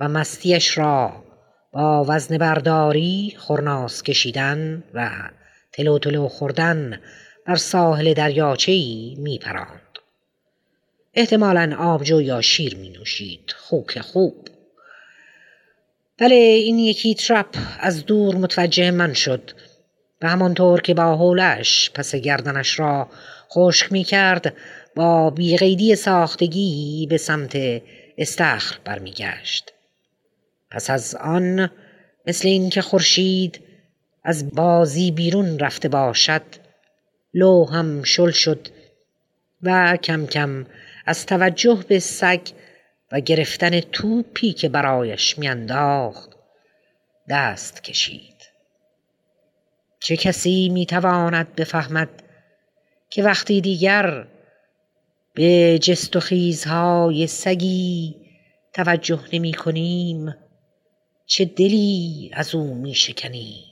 و 0.00 0.08
مستیش 0.08 0.78
را 0.78 1.24
با 1.72 2.04
وزن 2.08 2.38
برداری 2.38 3.34
خورناس 3.38 4.02
کشیدن 4.02 4.84
و 4.94 5.10
تلو 5.72 5.98
تلو 5.98 6.28
خوردن 6.28 7.00
بر 7.46 7.56
ساحل 7.56 8.14
دریاچه‌ای 8.14 9.16
می 9.18 9.38
پراند. 9.38 9.80
احتمالا 11.14 11.76
آبجو 11.78 12.22
یا 12.22 12.40
شیر 12.40 12.76
می 12.76 12.88
نوشید 12.88 13.54
خوک 13.56 14.00
خوب. 14.00 14.48
بله 16.18 16.34
این 16.34 16.78
یکی 16.78 17.14
ترپ 17.14 17.56
از 17.80 18.06
دور 18.06 18.36
متوجه 18.36 18.90
من 18.90 19.12
شد. 19.12 19.50
و 20.22 20.28
همانطور 20.28 20.80
که 20.80 20.94
با 20.94 21.16
حولش 21.16 21.90
پس 21.94 22.14
گردنش 22.14 22.78
را 22.78 23.08
خشک 23.50 23.92
می 23.92 24.04
کرد 24.04 24.54
با 24.96 25.30
بیقیدی 25.30 25.96
ساختگی 25.96 27.06
به 27.10 27.16
سمت 27.16 27.82
استخر 28.18 28.78
برمیگشت. 28.84 29.72
پس 30.70 30.90
از 30.90 31.14
آن 31.14 31.70
مثل 32.26 32.48
اینکه 32.48 32.82
خورشید 32.82 33.60
از 34.24 34.50
بازی 34.54 35.10
بیرون 35.10 35.58
رفته 35.58 35.88
باشد 35.88 36.42
لو 37.34 37.64
هم 37.64 38.02
شل 38.02 38.30
شد 38.30 38.68
و 39.62 39.96
کم 39.96 40.26
کم 40.26 40.66
از 41.06 41.26
توجه 41.26 41.84
به 41.88 41.98
سگ 41.98 42.40
و 43.12 43.20
گرفتن 43.20 43.80
توپی 43.80 44.52
که 44.52 44.68
برایش 44.68 45.38
میانداخت 45.38 46.30
دست 47.28 47.84
کشید. 47.84 48.37
چه 50.00 50.16
کسی 50.16 50.68
می‌تواند 50.68 51.54
بفهمد 51.54 52.08
که 53.10 53.22
وقتی 53.22 53.60
دیگر 53.60 54.26
به 55.34 55.78
جست 55.78 56.16
و 56.16 56.20
خیزهای 56.20 57.26
سگی 57.26 58.16
توجه 58.72 59.20
نمی 59.32 59.52
کنیم 59.52 60.34
چه 61.26 61.44
دلی 61.44 62.30
از 62.32 62.54
او 62.54 62.74
می 62.74 62.94
شکنی 62.94 63.64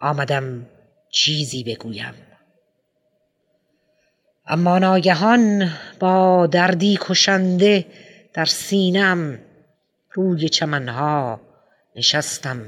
آمدم 0.00 0.66
چیزی 1.10 1.64
بگویم. 1.64 2.14
اما 4.46 4.78
ناگهان 4.78 5.70
با 6.00 6.46
دردی 6.46 6.98
کشنده 7.00 7.86
در 8.32 8.44
سینم 8.44 9.38
روی 10.12 10.48
چمنها 10.48 11.40
نشستم. 11.96 12.60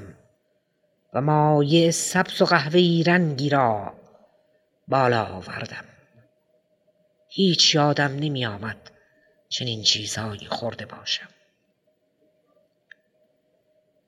و 1.17 1.21
مایه 1.21 1.91
سبز 1.91 2.43
و 2.43 2.45
قهوه‌ای 2.45 3.03
رنگی 3.03 3.49
را 3.49 3.93
بالا 4.89 5.25
آوردم. 5.25 5.85
هیچ 7.29 7.75
یادم 7.75 8.17
نمی 8.17 8.47
آمد 8.47 8.77
چنین 9.49 9.83
چیزهایی 9.83 10.47
خورده 10.47 10.87
باشم. 10.87 11.29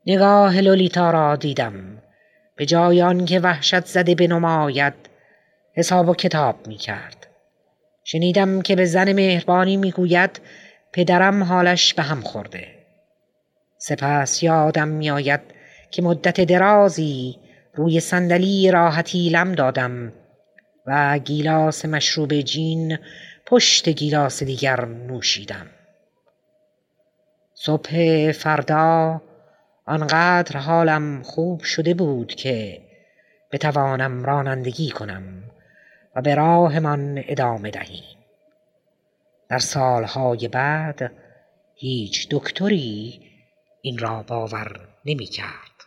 نگاه 0.07 0.61
لولیتا 0.61 1.11
را 1.11 1.37
دیدم. 1.37 2.03
به 2.57 2.67
جای 2.67 3.03
آنکه 3.03 3.41
وحشت 3.41 3.85
زده 3.87 4.15
بنماید 4.15 4.95
حساب 5.73 6.09
و 6.09 6.15
کتاب 6.15 6.67
می 6.67 6.77
کرد. 6.77 7.27
شنیدم 8.05 8.63
که 8.63 8.77
به 8.77 8.85
زن 8.85 9.13
مهربانی 9.13 9.77
می‌گوید 9.77 10.41
پدرم 10.93 11.43
حالش 11.43 11.95
به 11.95 12.03
هم 12.03 12.21
خورده. 12.21 12.69
سپس 13.79 14.43
یادم 14.43 14.89
میآید 14.89 15.58
که 15.91 16.03
مدت 16.03 16.41
درازی 16.41 17.39
روی 17.75 18.01
صندلی 18.01 18.71
راحتی 18.71 19.29
لم 19.29 19.53
دادم 19.53 20.13
و 20.87 21.19
گیلاس 21.19 21.85
مشروب 21.85 22.41
جین 22.41 22.99
پشت 23.47 23.89
گیلاس 23.89 24.43
دیگر 24.43 24.85
نوشیدم. 24.85 25.67
صبح 27.55 28.33
فردا 28.33 29.23
آنقدر 29.87 30.57
حالم 30.57 31.23
خوب 31.23 31.63
شده 31.63 31.95
بود 31.95 32.35
که 32.35 32.83
بتوانم 33.53 34.25
رانندگی 34.25 34.91
کنم 34.91 35.43
و 36.17 36.23
به 36.23 36.35
راهمان 36.35 37.25
ادامه 37.29 37.71
دهیم. 37.71 38.19
در 39.49 39.59
سالهای 39.59 40.49
بعد 40.49 41.13
هیچ 41.75 42.29
دکتری 42.31 43.21
این 43.83 43.99
را 43.99 44.23
باور 44.23 44.89
نمی 45.05 45.27
کرد 45.27 45.78